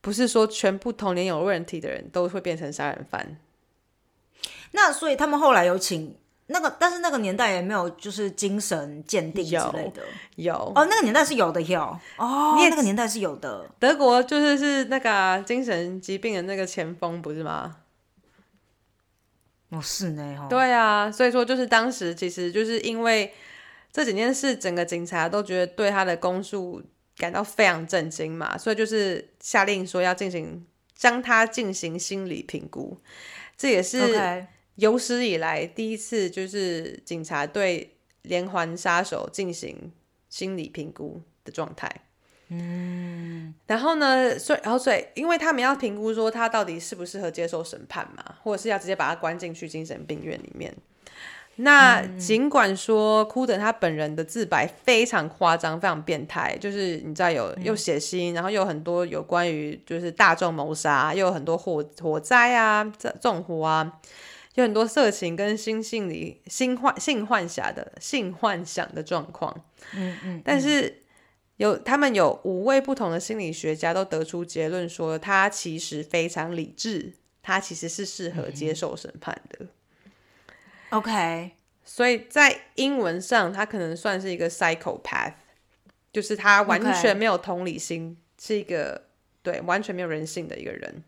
[0.00, 3.36] 不是说全部童年有问题的人都会变成杀人犯。
[4.70, 10.02] 那所以他们后来有请那个，但是那个年代也没有就是精神鉴定之有类的。
[10.36, 11.78] 有哦，那个年代是有的有
[12.16, 13.68] 哦，你也那个年代是有的。
[13.78, 17.76] 德国就是是那个啊、精神疾病的那个前锋，不是吗？
[19.70, 23.32] 哦，是呢，哦，对啊，所以说就是当时其实就是因为
[23.92, 26.82] 这几件事，整个警察都觉得对他的供述
[27.16, 30.64] 感到非常震惊嘛，所以就是下令说要进行
[30.94, 32.96] 将他进行心理评估，
[33.56, 34.46] 这也是
[34.76, 39.92] 有史以来第一次就是警察对连环杀手进行
[40.28, 41.90] 心理评估的状态。
[42.48, 50.74] 嗯，然后呢，所以然后所以，因为他们要评估说他到底适不适合接受审判嘛，或者是要直接把他关进去精神病院里面。
[51.58, 63.90] 那尽管说库德他本人的自白非常夸张、非常变态，就是你知道有又血腥，然后又有很多有关于就是大众谋杀，又有很多火火灾啊、这纵火啊，
[64.54, 69.64] 有很多色情跟性性理性幻性幻想的性幻想的状况。
[69.94, 71.04] 嗯嗯，但是
[71.56, 79.66] 有他们有五位不同的心理学家都得出结论说，他其实非常理智，他其实是适合接受审判的。
[80.90, 81.52] OK，
[81.84, 85.34] 所以在英文上，他可能算是一个 psychopath，
[86.12, 89.06] 就是他完全没有同理心是一个
[89.42, 91.02] 对完全没有人性的一个人。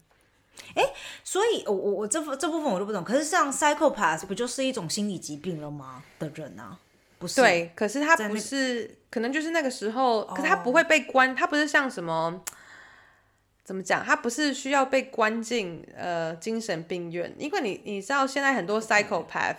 [1.22, 3.05] 所以我我我这部这部分我就不懂。
[3.05, 6.03] 可是像 psychopath 不就是一种心理疾病了吗？
[6.18, 6.78] 的人啊，
[7.18, 12.44] 不是？，对，可是他不是，可能就是那个时候，可是他不会被关，他不是像什么，
[13.64, 14.04] 怎么讲？
[14.04, 19.56] 他不是需要被关进呃精神病院，因为你你知道现在很多 psychopath，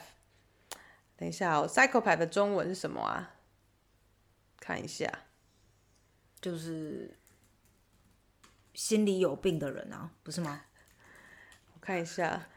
[1.17, 3.33] 等一下哦，psychopath 的中文是什么啊？
[4.59, 5.11] 看一下，
[6.39, 7.17] 就是
[8.73, 10.61] 心里有病的人啊，不是吗？
[11.73, 12.47] 我看一下，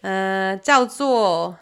[0.00, 1.58] 呃，叫做。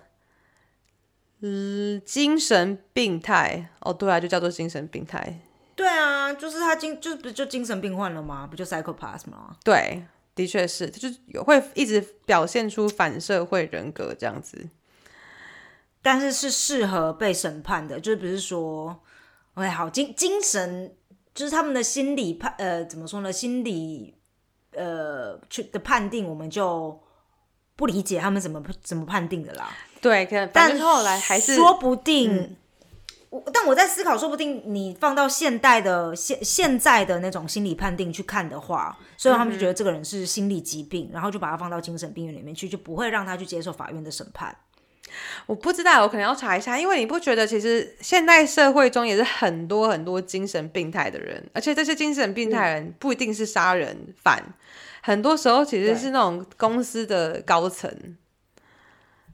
[1.46, 5.40] 嗯，精神病态哦，对啊，就叫做精神病态。
[5.76, 8.46] 对啊，就是他精就不就精神病患了吗？
[8.46, 9.54] 不就 psychopath 吗？
[9.62, 10.02] 对，
[10.34, 14.70] 的确是，就是有会一直表现出反社会人格这样子。
[16.00, 18.98] 但是是适合被审判的，就是不是说
[19.52, 20.94] ，OK，好精精神，
[21.34, 23.30] 就是他们的心理判，呃，怎么说呢？
[23.30, 24.14] 心理
[24.72, 26.98] 呃去的判定，我们就
[27.76, 29.70] 不理解他们怎么怎么判定的啦。
[30.04, 32.54] 对，可能但后来还是嗯说不定，
[33.30, 44.54] 我但我在思考，说不定你放到现代的现现在的那种心理判定去看的话，所以他们就觉得这个人是心理疾病，然后就把他放到精神病院里面去，就不会让他去接受法院的审判。
[45.46, 54.42] 我不知道，我可能要查一下，因为你不觉得其实现代社会中也是很多很多精神病态的人，而且这些精神病态人不一定是杀人犯，
[55.02, 57.90] 很多时候其实是那种公司的高层。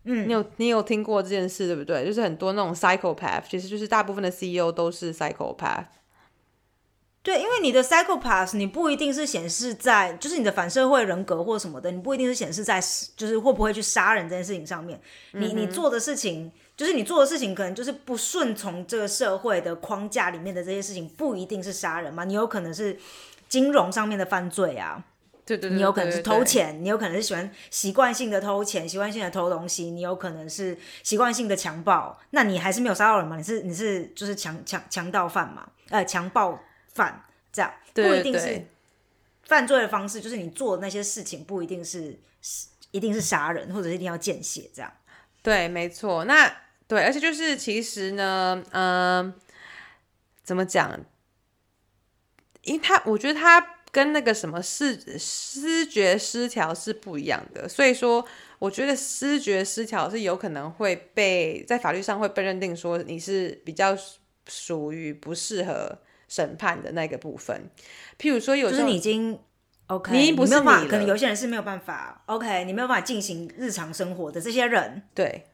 [0.04, 2.06] 嗯你有你有听过这件事对不对？
[2.06, 5.84] 就是很多那种 psychopath，其实就是大部分的 CEO 都是 psychopath。
[7.22, 12.82] 对，因为你的 psychopath，你不一定是显示在，就是你的反社会人格或什么的，你不一定是显示在，
[13.14, 14.98] 就是会不会去杀人这件事情上面。
[15.32, 22.98] 你你做的事情，就是你做的事情，可能就是不顺从这个社会的框架里面的这些事情，不一定是杀人嘛，你有可能是
[23.50, 25.04] 金融上面的犯罪啊，
[25.56, 33.36] 对对对，你有可能是偷钱，你有可能是喜欢习惯性的偷钱，习惯性的偷东西，你有可能是习惯性的强暴，那你还是没有杀到人嘛？
[33.36, 35.68] 你是你是就是强强强盗犯嘛？
[35.88, 36.56] 呃，强暴
[36.92, 38.64] 犯这样，不一定是
[39.42, 44.92] 犯罪的方式，就是你做的那些事情不一定是是一定是杀人，或者是一定要见血这样。
[45.42, 46.24] 对，没错。
[46.26, 46.48] 那
[46.86, 49.34] 对，而且就是其实呢，嗯、
[50.44, 51.00] 怎么讲？
[52.62, 53.58] 因为他，我觉得他
[53.92, 58.24] 跟那个什么视视觉失调是不一样的，所以说，
[58.58, 63.96] 我觉得视觉失调是有可能会被在法律上会被认定说你是比较
[64.46, 67.68] 属于不适合审判的那个部分。
[68.18, 69.38] 譬如说，有就是时候你已经
[69.86, 75.44] OK，你已经不是你可能有些人是没有办法 OK，你没有办法进行日常生活的这些人，对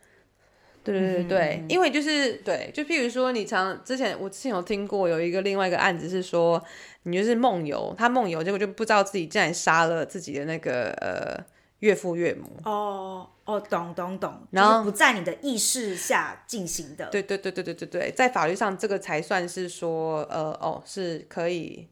[0.93, 6.63] 对对对对，因为就是对，就譬如说，你常之前我之前有听过有一个另外一个案子是说，
[7.03, 11.45] 你就是梦游，他梦游，结果就不知道自己竟然杀了自己的那个呃
[11.81, 12.47] 岳父岳母。
[12.65, 17.07] 哦哦，懂懂懂，然后就是不在你的意识下进行的。
[17.11, 21.89] 对对对对对对对，在法律上这个才算是说，呃哦，是可以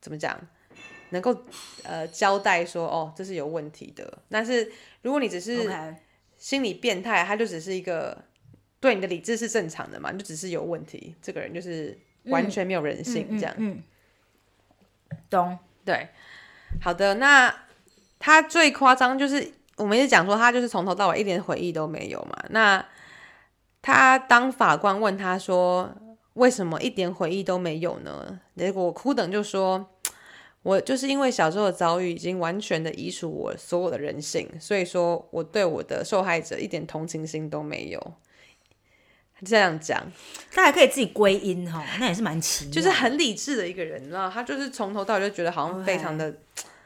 [0.00, 0.36] 怎么讲，
[1.10, 1.44] 能够
[1.84, 4.18] 呃交代说，哦，这是有问题的。
[4.28, 4.72] 但是
[5.02, 5.70] 如果你只是
[6.36, 8.16] 心理变态，他就只是一个
[8.80, 13.54] 对你的理智是正常的嘛，你就只是有问题，这个人就是完全没有人性这样。
[13.58, 13.82] 嗯，
[15.30, 15.58] 懂。
[15.84, 16.08] 对，
[16.80, 17.54] 好的，那
[18.18, 22.44] 他最夸张就是我们一直讲说他就是从头到尾一点回忆都没有嘛。
[22.50, 22.84] 那
[23.80, 25.96] 他当法官问他说
[26.34, 28.40] 为什么一点回忆都没有呢？
[28.56, 29.90] 结果哭等就说。
[30.64, 38.14] 我就是因为小时候的遭遇已经完全的移除我所有的人性，所以说我对我的受害者一点同情心都没有。
[39.44, 40.00] 这样讲，
[40.50, 42.68] 他还可以自己归因哈，那也是蛮奇。
[42.70, 46.34] 就是很理智的一个人，你知道，他就是从头到尾就觉得好像非常的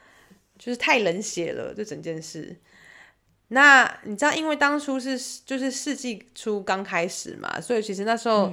[0.59, 2.57] 就是太冷血了，这整件事。
[3.49, 8.53] 那你知道，因为当初是就是世纪初刚开始嘛，所以其实那时候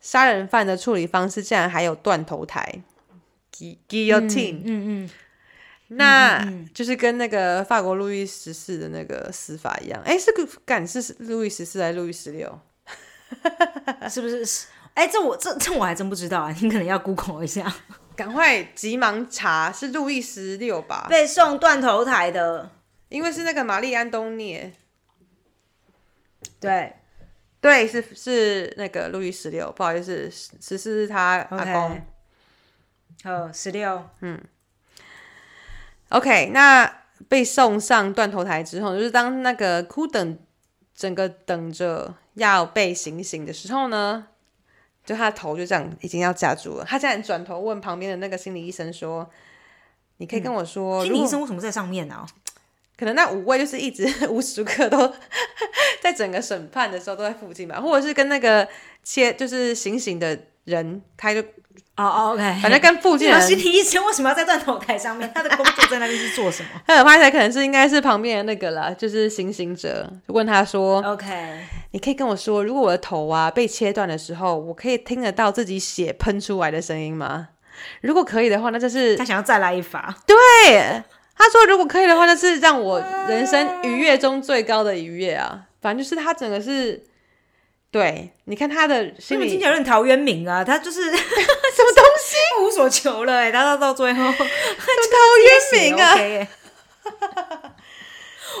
[0.00, 2.82] 杀人犯的处理方式竟然还有断头台
[3.52, 5.10] （guillotine），嗯嗯，
[5.88, 10.02] 那就是跟那个法国路易十四的那个死法一样。
[10.04, 12.60] 哎，是个敢是路易十四还是路易十六？
[14.08, 14.66] 是不是？
[14.94, 17.72] 哎，这我这这我还真不知道啊，你可能要 Google 一下。
[18.14, 21.06] 赶快急忙查，是路易十六吧？
[21.10, 22.70] 被送断头台的，
[23.08, 24.72] 因为是那个玛丽安东涅，
[26.60, 26.94] 对
[27.60, 32.02] 对，是是那个路易十六，不好意思，十十四是他阿公。
[33.24, 34.40] 哦，十六，嗯
[36.10, 40.38] OK，那被送上断头台之后，就是当那个库等
[40.94, 44.28] 整个等着要被行刑的时候呢，
[45.04, 46.84] 就他的头就这样已经要架住了。
[46.84, 49.28] 他竟然转头问旁边的那个心理医生说
[50.18, 52.24] ：“你可以跟我说，心理医生为什么在上面呢？
[52.96, 55.12] 可能那五位就是一直无时无刻都
[56.00, 58.66] 在整个审判的时候都在附近吧，或者是跟那个
[59.02, 61.42] 切就是行刑的人，他就
[61.96, 63.66] 哦哦，OK，反正跟附近的然后心人。
[63.66, 65.30] 理医生为什么要在断头台上面？
[65.34, 77.48] 他的工作在那边是做什么 他的拍起来可能是应该是旁边的那个啦，就是行刑者，就问他说？OK，：“ 你可以跟我说，如果我的头啊被切断的时候，我可以听得到自己血喷出来的声音吗？
[78.00, 80.14] 如果可以的话，那就是他想要再来一发。
[80.26, 80.36] 对。
[81.36, 85.62] 他说，如果可以的话，那是让我人生愉悦中最高的愉悦啊！
[85.82, 87.02] 反正就是他整个是，
[87.90, 91.00] 对，你看他的因为听起来有点陶渊明啊，他就是
[92.74, 96.48] 所求了哎、他到到最后陶渊明啊，OK 欸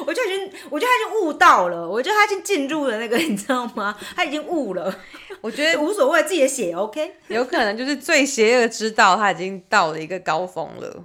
[0.06, 3.96] 我就已经，我觉得他已经悟到了，我觉得他已经进入了那个， 你知道吗？
[4.16, 4.94] 他已经悟了，
[5.40, 7.14] 我觉得无所谓自己的血 OK。
[7.28, 11.04] 有可能就是最邪恶之道，他已经到了一个高峰了。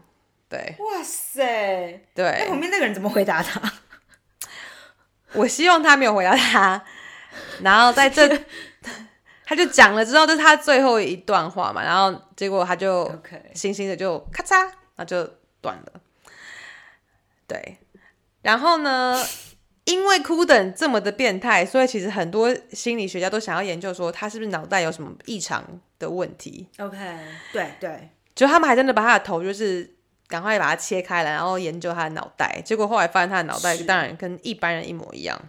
[0.50, 3.62] 对哇塞，那对，旁边那个人怎么回答他？
[5.34, 6.84] 我希望他没有回答他，
[7.62, 8.28] 然后在这
[9.50, 13.12] 他就讲了之后，这是他最后一段话嘛，然后结果他就
[13.56, 15.28] 星星的就咔嚓，那就
[15.60, 16.02] 断了。
[17.48, 17.80] 对，
[18.44, 19.26] 然后呢，
[19.86, 25.66] 因为哭等这么的变态，所以其实很多心理学家都想要研究说他是不是脑袋有什么异常
[25.98, 26.98] 的问题，OK，
[27.52, 29.96] 对对，就他们还真的把他的头就是
[30.28, 33.84] 赶快把它切开来，然后研究他的脑袋，结果后来发现他的脑袋是。
[33.84, 35.42] 当然跟一般人一模一样。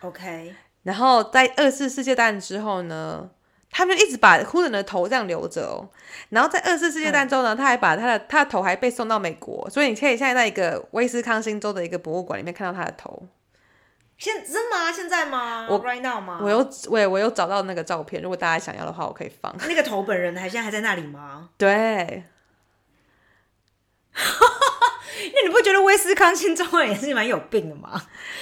[0.00, 0.52] OK，
[0.88, 3.28] 然后在二次世界大战之后呢，
[3.70, 5.86] 他们就一直把库人的头这样留着哦。
[6.30, 13.28] 然后在二次世界大战之后呢，他还把他的他的头还被送到美国，所以你可以现在在一个威斯康星州的一个博物馆里面看到他的头。
[14.16, 14.90] 现真吗？
[14.90, 15.66] 现在吗？
[15.68, 16.40] 我 right now 吗？
[16.42, 19.54] 我有我有我有找到那个照片，如果大家想要的话，我可以放。
[19.68, 21.50] 那个头本人还现在还在那里吗？
[21.58, 22.24] 对，
[25.34, 28.00] 那你不觉得威斯康星州人也是蛮有病的吗？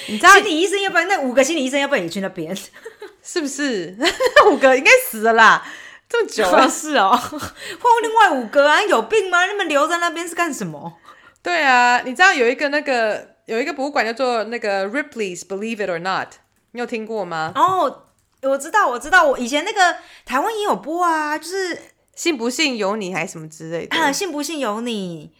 [0.08, 2.54] 你知道心理医生要不然那五个心理医生要不然也去那边？
[3.22, 3.96] 是不是？
[4.50, 5.66] 五个应该死了啦，
[6.08, 6.68] 这么久了。
[6.68, 9.46] 是哦，或另外五个啊，有病吗？
[9.46, 10.94] 你们留在那边是干什么？
[11.42, 16.28] 对啊，你知道有一个那个有一个博物馆叫做那个 Ripley's Believe It or Not，
[16.72, 17.52] 你有听过吗？
[17.56, 18.04] 哦，
[18.42, 21.78] 我知道，我知道，我以前那个台湾也有播啊，就是
[22.14, 23.96] 信不信由你，还是什么之类的。
[23.96, 25.32] 啊，信不信由你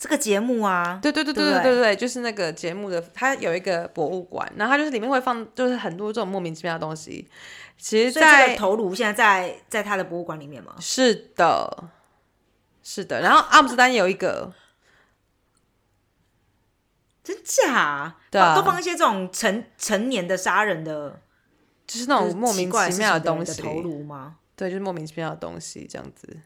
[0.00, 7.28] 这个节目啊，对对对对对不对对对，就是那个节目的，它有一个博物馆，然后它就是里面会放，就是很多这种莫名其妙的东西。
[7.76, 10.74] 其实在，个头颅现在在在他的博物馆里面吗？
[10.80, 11.84] 是的，
[12.82, 13.20] 是的。
[13.20, 14.54] 然后阿姆斯丹有一个，
[17.22, 18.16] 真假？
[18.30, 21.20] 对啊都放一些这种成成年的杀人的
[21.86, 24.36] 就是那就是种莫名其妙的东西，头颅吗？
[24.56, 26.40] 对，就是莫名其妙的东西这样子。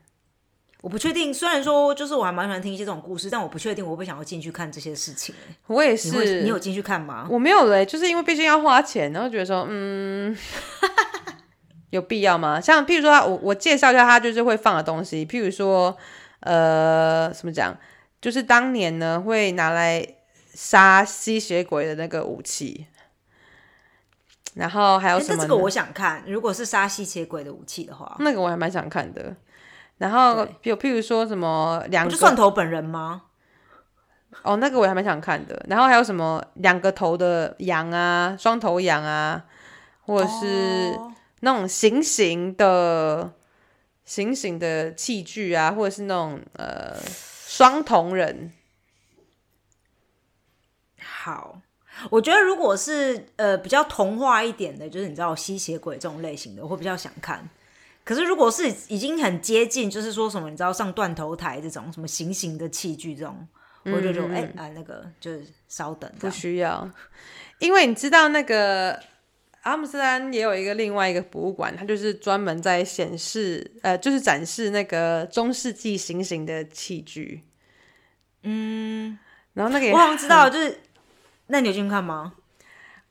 [0.84, 7.26] 我不确定，虽然说就是我还蛮喜欢听一些这种故事，但我不确定我会不会想要进去看这些事情、欸我也，是，你有进去看吗？
[7.30, 10.36] 我没有嘞，就是因为毕竟要花钱，然后觉得说，嗯，
[11.88, 12.60] 有必要吗？
[12.60, 15.96] 像譬如说他，我我介绍一下他就是会放的东西，譬如说，
[16.40, 17.74] 呃，怎么讲？
[18.20, 20.06] 就是当年呢会拿来
[20.52, 22.88] 杀吸血鬼的那个武器，
[24.52, 29.34] 然后还有什么这个我想看，如果是杀吸血鬼的武器的话，那个我还蛮想看的。
[30.04, 33.22] 然后对有譬如说什么两个蒜头本人吗？
[34.42, 35.64] 哦，那个我还蛮想看的。
[35.66, 39.46] 然后还有什么两个头的羊啊，双头羊啊，
[40.02, 43.32] 或者是哦那种行刑的
[44.04, 48.52] 行刑的器具啊，或者是那种呃双瞳人。
[50.98, 51.62] 好，
[52.10, 57.48] 我觉得如果是呃比较童话一点的，就是你知道吸血鬼这种类型的，我会比较想看。
[58.04, 63.48] 可是如果是已经很接近，就是说什么你知道上断头台这种什么行刑的器具这种，
[63.84, 66.88] 我就说哎啊、那个就是稍等不，需要，
[67.58, 69.00] 因为你知道那个
[69.62, 77.44] 阿姆斯特丹也有一个另外一个博物馆，它就是专门在显示呃，就是展示那个中世纪行刑的器具。
[78.42, 79.18] 嗯，
[79.54, 80.78] 然后那个我好像知道，就是
[81.46, 82.34] 那你有进去看吗？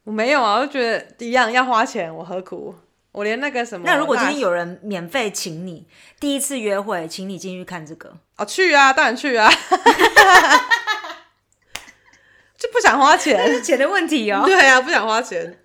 [0.04, 2.76] 我没有啊，我就觉得一样要花钱，我何苦？
[3.14, 5.88] 我连那个什么，那如果今天有人免费请你
[6.20, 9.50] 第一次约会，请你进去看这个，哦去啊，当然去啊，
[12.58, 13.54] 就不想花钱。
[13.54, 15.60] 是钱的问题哦，对啊，不想花钱。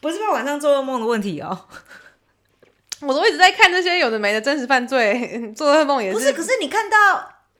[0.00, 1.66] 不是怕晚上做噩梦的问题哦。
[3.00, 6.96] 我都一直在看这些有的没的真实犯罪， 做噩梦也是不是，可是你看到，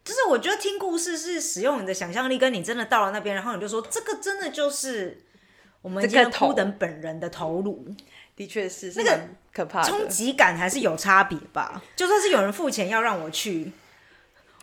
[0.05, 5.27] 就是我觉得听故事是使用你的想象力，跟你真的到了那边，然后你就说这个真的就是
[5.83, 7.87] 我们今天这个头等本人的头颅，
[8.39, 9.21] 的确是那个
[9.53, 9.89] 可怕的。
[9.89, 11.83] 冲击感还是有差别吧。
[11.97, 13.73] 就算是有人付钱要让我去，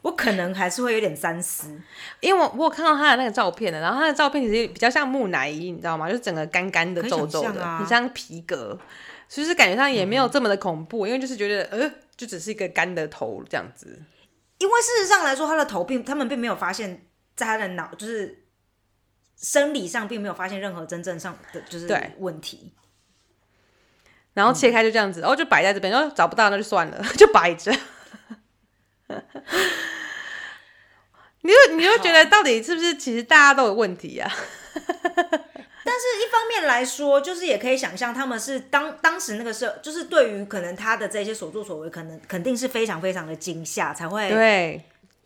[0.01, 1.77] 我可能还是会有点三思。
[2.21, 6.07] 因为我我有看到他的那个照片的，然后他的照片其实比较像木乃伊，你知道吗？
[6.07, 8.79] 就是整个干干的、皱皱的，啊很像皮革，
[9.27, 14.01] 其实感觉上也没有这么的恐怖，因为就是觉得呃，就只是一个干的头这样子。
[14.57, 17.05] 因为事实上来说，他的头并他们并没有发现，
[17.35, 18.45] 在他的脑就是
[19.35, 22.73] 生理上并没有发现任何真正上的就是对问题。
[24.35, 27.71] 然后切开就这样子，然后就摆在这边，然后找不到那就算了， 就摆着。
[31.41, 34.29] 你就你就觉得到底是不是其实大家都有问题啊？
[35.87, 44.83] 但是一方面来说，就是也可以想象他们是当当时那个时候，就是对于可能他的这些所作所为，可能肯定是非常非常的惊吓，才会对，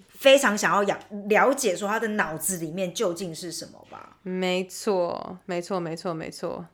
[0.10, 1.00] 非常想要了
[1.30, 4.18] 了解说他的脑子里面究竟是什么吧。
[4.22, 6.66] 没错，没错，没错，没错。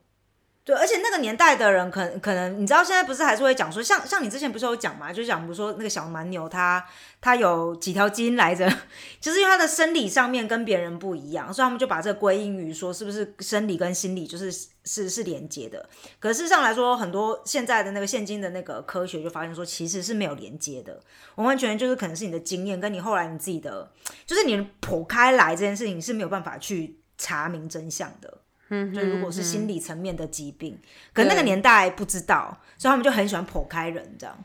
[0.66, 6.84] 对，而且那个年代的人可能可能，你知道现在不是还是会讲说，像像你之前不是有讲嘛，就是讲比如说那个小蛮牛它
[7.22, 8.68] 它有几条基因来着，
[9.22, 14.52] 就是因为它的生理上面跟别人不一样，所以他们就把这个归因于说是不是生理跟心理就是
[14.86, 15.88] 是是连接的。
[16.20, 21.00] 可事实上来说，很多现在的那个现今的那个科学就发现说，其实是没有连接的，
[21.36, 23.92] 完完全全就是可能是你的经验跟你后来你自己的，
[24.26, 28.40] 就是你剖开来这件事情是没有办法去查明真相的。
[28.70, 30.78] 嗯，就如果是心理层面的疾病，
[31.14, 34.38] 可能那个年代不知道，所以他们就很喜欢剖开人这样。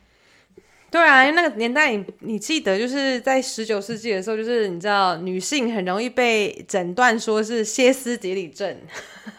[0.90, 8.76] 对啊，因为那个年代你，你记得就是在十九世纪的时候，就是你知道女性很容易被诊断说是歇斯底里症，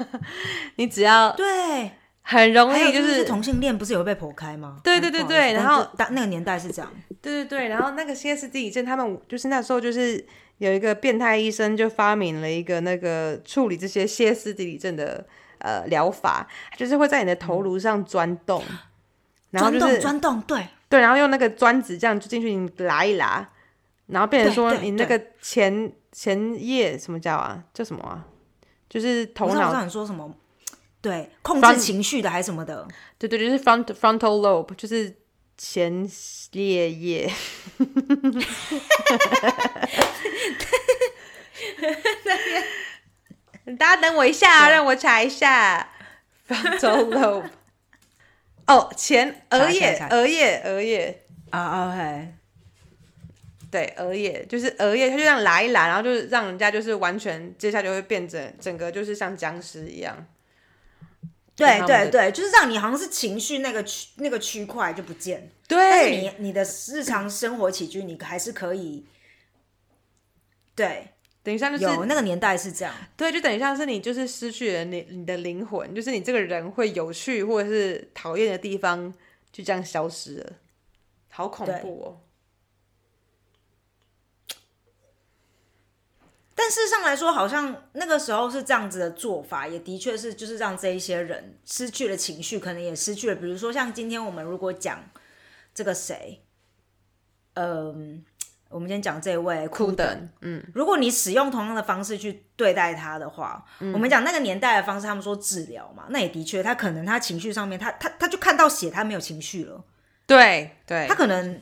[0.77, 4.79] 你只要对，很容易就是是同性恋不是有被剖开吗？
[4.81, 6.89] 对对对对然后当那个年代是这样，
[7.21, 10.25] 对对对，然后那个歇斯底里症，他们就是那时候就是
[10.61, 15.25] 有一个变态医生就发明了一个那个处理这些歇斯底里症的
[15.57, 18.63] 呃疗法，就是会在你的头颅上钻洞，
[19.49, 23.49] 然后钻洞就是钻洞，对对，然后用那个钻子这样就进去，你拉一拉，
[24.05, 27.63] 然后变成说你那个前前叶什么叫啊？
[27.73, 28.23] 叫什么啊？
[28.87, 30.31] 就是头脑我知道我知道你说什么，
[31.01, 32.87] 对，控制情绪的还是什么的，
[33.17, 35.11] 对对，就是 front frontal lobe，就是
[35.63, 36.09] 前
[36.53, 37.31] 列叶。
[43.77, 45.87] 大家等我一下啊，让我查一下
[46.49, 47.43] frontal lobe。
[48.65, 51.21] 哦，前额叶，额叶，额叶，
[51.51, 52.29] 啊，OK，
[53.69, 60.25] 对，额叶就是额叶，它就这样拉一拉，然后就是让人家就是完全，接下来就会变成整个就是像僵尸一样。
[61.55, 69.05] 对对对，就是让你好像是情绪那个区那个区块就不见，但是对，你你的日常生活起居你还是可以，
[70.73, 71.09] 对，
[71.43, 79.13] 等于像就是有那个年代是这样，对，就等于像是你就是失去了你你的灵魂，就是你这个人会有趣或者是讨厌的地方
[79.51, 80.53] 就这样消失了，
[81.29, 82.21] 好恐怖哦。
[86.63, 95.03] 但事实上来说，好像那个时候是这样子的做法，也的确是就是让这一些人失去了情绪，可能也失去了，比如说像今天我们如果讲
[95.73, 96.43] 这个谁，
[97.55, 98.23] 嗯、
[98.69, 99.67] 我们先讲这位
[100.41, 109.83] 嗯，如果你使用同样的方式去对待他的话，我们讲那个年代的方式，他们说治疗嘛，那也的确，他可能他情绪上面，他他他就看到血，他没有情绪了，
[110.27, 111.07] 对对。
[111.07, 111.59] 他，可能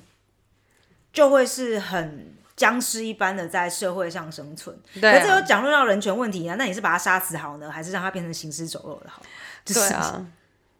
[1.13, 4.77] 就会是很僵尸一般的在社会上生存。
[4.95, 9.21] 对可是这有啊，讲论到人权问题啊，那你是把他杀死好呢，还是让他变成行尸走肉的好？
[9.63, 10.27] 就是对，啊，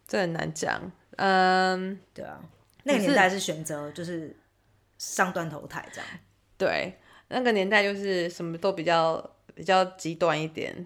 [0.06, 0.92] 这很难讲。
[1.16, 2.38] 嗯，对啊，
[2.84, 4.36] 那个年代是选择就是
[4.98, 6.10] 上断头台这样。
[6.58, 7.00] 对，
[7.30, 10.86] 那个年代就是什么都比较比较极端一点。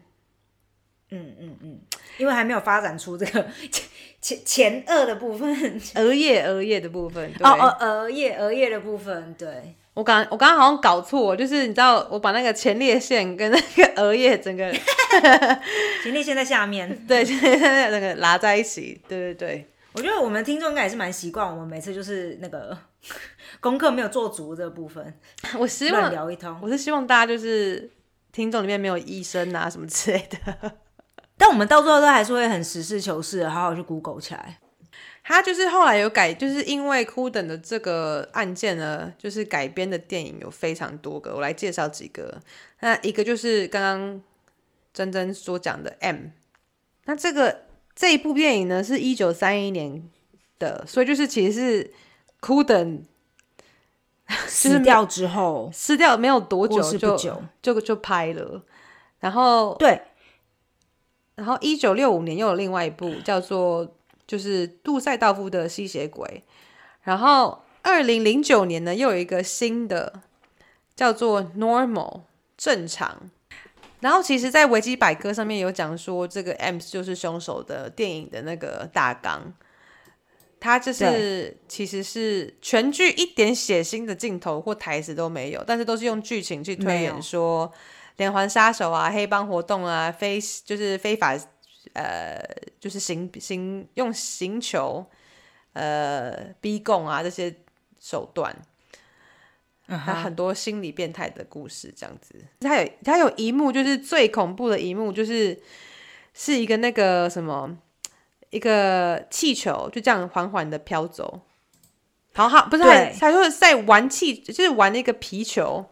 [1.10, 1.80] 嗯嗯嗯，
[2.20, 3.86] 因为还没有发展出这个 前
[4.22, 5.52] 前前二的部分。
[5.96, 14.72] 额叶额叶的部分，对，哦哦，额叶额叶的部分，对，我刚我刚刚好像搞错，就是你知道我把那个前列腺跟那个额叶整个
[16.04, 17.06] 前列腺在下面。
[17.08, 19.70] 对前列腺那个拉在一起，对对对。
[19.94, 22.76] 我觉得我们听众应该也是蛮习惯，我们每次就是那个
[23.62, 25.14] 功课没有做足这部分，
[25.60, 26.58] 我希乱望聊一通。
[26.62, 27.88] 我是希望大家就是
[28.32, 30.72] 听众里面没有医生啊什么之类的。
[31.38, 34.58] 但我们到最后都还是会很实事求是的，好好去 Google 起来。
[35.24, 42.42] 他就是后来有改，就是因为库等的这个案件呢，就是改编的电影有非常多个，我来介绍几个。
[42.82, 44.22] 那一个就是刚刚
[44.94, 46.18] 珍珍所讲的 M，
[47.06, 47.62] 那这个
[47.96, 50.04] 这一部电影呢是一九三一年
[50.60, 51.94] 的，所以就是其实是
[52.42, 53.06] 库等
[54.48, 57.18] 死掉之后， 撕掉没有多久就
[57.62, 58.62] 就就拍了，
[59.20, 60.02] 然后对，
[61.36, 63.96] 然后一九六五年又有另外一部叫做
[64.26, 66.44] 就是杜塞道夫的吸血鬼，
[67.04, 70.22] 然后二零零九年呢又有一个新的
[70.96, 72.22] 叫做 Normal
[72.58, 73.30] 正常。
[74.00, 79.54] 然后其实，在维基百科上面有讲说，这个 M 就是凶手的电影的那个大纲，
[80.60, 87.72] 它就是其实是全剧一点血腥的镜头或台词都没有，但是都是用剧情去推演说
[88.18, 91.38] 连环杀手啊、黑帮活动啊、非就是非法
[91.94, 92.42] 呃
[92.80, 95.06] 就是行行用刑求
[95.74, 97.54] 呃逼供啊这些
[98.00, 98.56] 手段，
[99.88, 102.36] 嗯还有很多心理变态的故事这样子。
[102.60, 105.62] 他有他有一幕就是最恐怖的一幕，就是
[106.34, 107.78] 是一个那个什么
[108.50, 111.42] 一个气球就这样缓缓的飘走。
[112.36, 115.86] 好好，不是他他就是在玩气，就是玩那个皮球，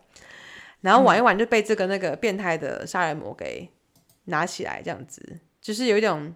[0.79, 3.69] 然后玩一玩就被这个那个变态的杀人魔给
[4.25, 6.33] 拿起来，这样子，就是有一种，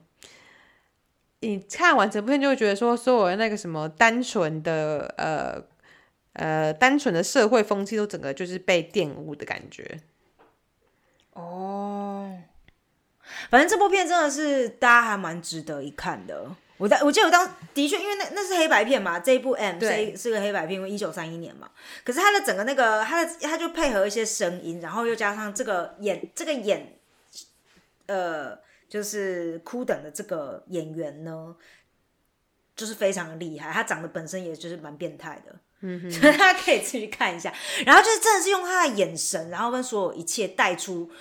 [1.39, 5.61] 你看完整部片就会觉得说，所有的那个什么单纯的呃
[6.33, 9.99] 呃单纯的社会风气都整个就是被玷污的感觉。
[11.33, 12.37] 哦，
[13.49, 16.55] 反正这部片真的是大家还蛮值得一看的。
[16.77, 21.71] 我在我记得我当的确，因为那那是黑白片嘛，这一部 M 对是是个黑白片，因为一九三一年嘛。
[22.03, 26.97] 可是它的整个那个它的它就配合一些声音，然后又加上这个演这个演，
[28.07, 28.59] 呃，
[28.95, 31.53] 就是哭等的这个演员呢，
[32.77, 33.69] 就是非常的厉害。
[33.69, 37.53] 他长得本身也就是蛮变态的，嗯， 所以大家可以自己去看一下。
[37.85, 41.11] 然后就是真的是用他的眼神，然后跟所有一切带出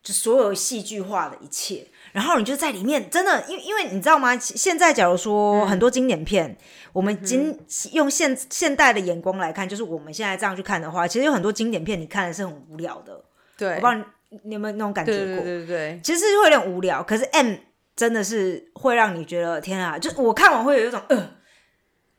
[0.00, 4.38] 就所有戏剧化的一切，然后你就在里面真的，因为因为你知道吗？
[4.38, 6.56] 现在假如说很多经典片，
[6.92, 7.58] 我们今
[7.94, 13.24] 用现现代的眼光来看，就是我们现在这样去看的话，其实有很多经典片你看的是很无聊的。
[13.56, 15.44] 对，我不知道你你有没有那种感觉过？
[15.44, 17.54] 对对对其实是会有点无聊，可是 M
[17.96, 21.30] 真的是会让你觉得天啊，就我看完会有一种呃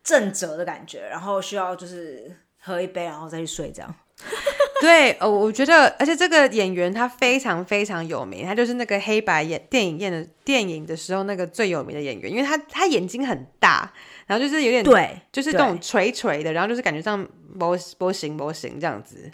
[0.04, 3.96] 震折的感觉，然后需要就是喝一杯，然后再去睡这样。
[4.82, 13.92] 对，呃，我觉得，而且这个演员他非常非常有名，他就是那个黑白演电影演的电影的时候那个最有名的演员，因为他他眼睛很大，
[14.26, 17.26] 然后就是有点对，就是对那种垂垂的，然后就是感觉像
[17.58, 19.32] 波波形波形这样子。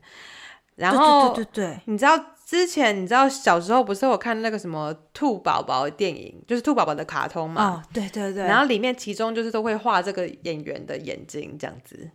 [0.76, 7.66] 然对后对对对对，你知道之前你知道小时候不是我看那个什么兔宝宝电影，就是兔宝宝的卡通嘛？
[7.66, 12.08] 哦，对对对，然后里面其中就是都会画这个演员的眼睛这样子，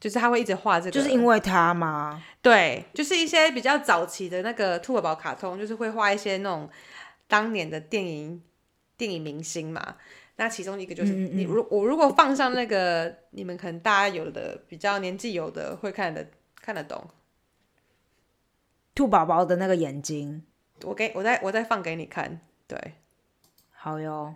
[0.00, 2.24] 就是他会一直画这个，就是因为他吗？
[2.40, 6.66] 对，就是一些比较早期的那个兔宝宝卡通，就是会画一些那种
[7.28, 8.42] 当年的电影
[8.96, 9.96] 电影明星嘛。
[10.36, 16.26] 那其中一个就是嗯嗯嗯你如我如果放上那个你们可能大家有的比较年纪有的会看的
[16.60, 17.06] 看得懂，
[18.94, 20.44] 兔宝宝的那个眼睛。
[20.82, 22.94] 我给我再我再放给你看，对，
[23.72, 24.34] 好哟，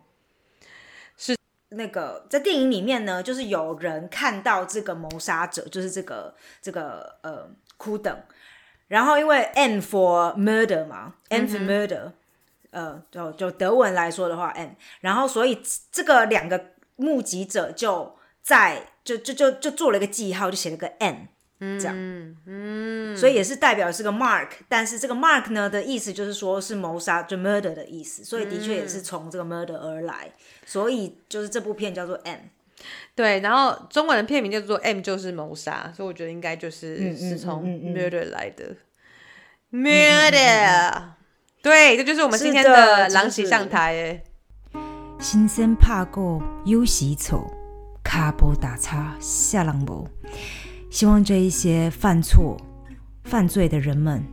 [1.17, 1.37] 是。
[1.71, 8.23] 那个在电影里面呢，就是有人看到这个谋杀者，就是这个这个呃库等，
[8.87, 12.13] 然后因为 N for murder 嘛，N for murder，、
[12.71, 15.61] 呃，就就德文来说的话 N，然后所以
[15.93, 21.29] 这个两个目击者就在就就就就做了一个记号，就写了个 N。
[21.59, 21.95] 这样，
[22.47, 30.31] 嗯，所以也是代表是个 mark，但是这个 mark 呢的意思就是说是谋杀，就 murder 的意思，所以的确也是从这个 murder 而来，
[30.65, 32.39] 所以就是这部片叫做 M，
[33.17, 38.77] 对，然后中文的片名叫做 M 就是谋杀，所以我觉得应该就是、嗯嗯是从嗯嗯 murder 来的、
[39.73, 41.03] murder，
[41.61, 43.43] 对，这就是我们今天的狼就是。
[43.43, 44.23] 喜上台诶。
[45.19, 47.53] 新生拍过有时错，
[48.05, 50.07] 卡波打叉下浪无。
[50.91, 52.57] 希望这一些犯错、
[53.23, 54.25] 犯罪的人们，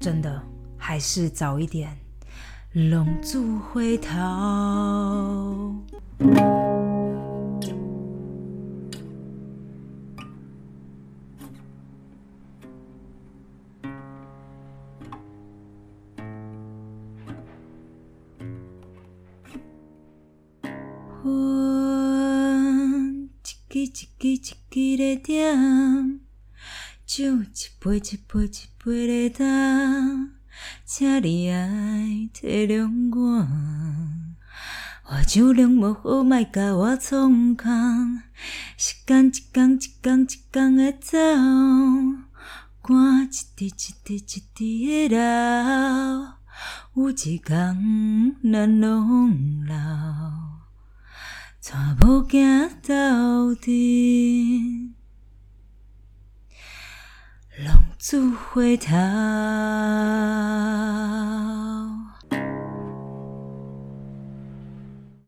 [0.00, 0.42] 真的
[0.76, 1.96] 还是早一点
[2.72, 4.12] 龙族回头。
[23.72, 26.20] 支一支一支在点，
[27.06, 27.46] 酒一
[27.80, 30.32] 杯一杯一杯在干，
[30.84, 33.48] 请你爱体谅我。
[35.06, 38.20] 我酒量无好，莫甲我创空。
[38.76, 41.16] 时间一天一天一天的走，
[42.82, 45.18] 汗一滴一滴一滴的流，
[46.94, 50.51] 有一天咱拢老。
[51.64, 54.94] 全部行到底，
[57.56, 58.92] 浪子回头。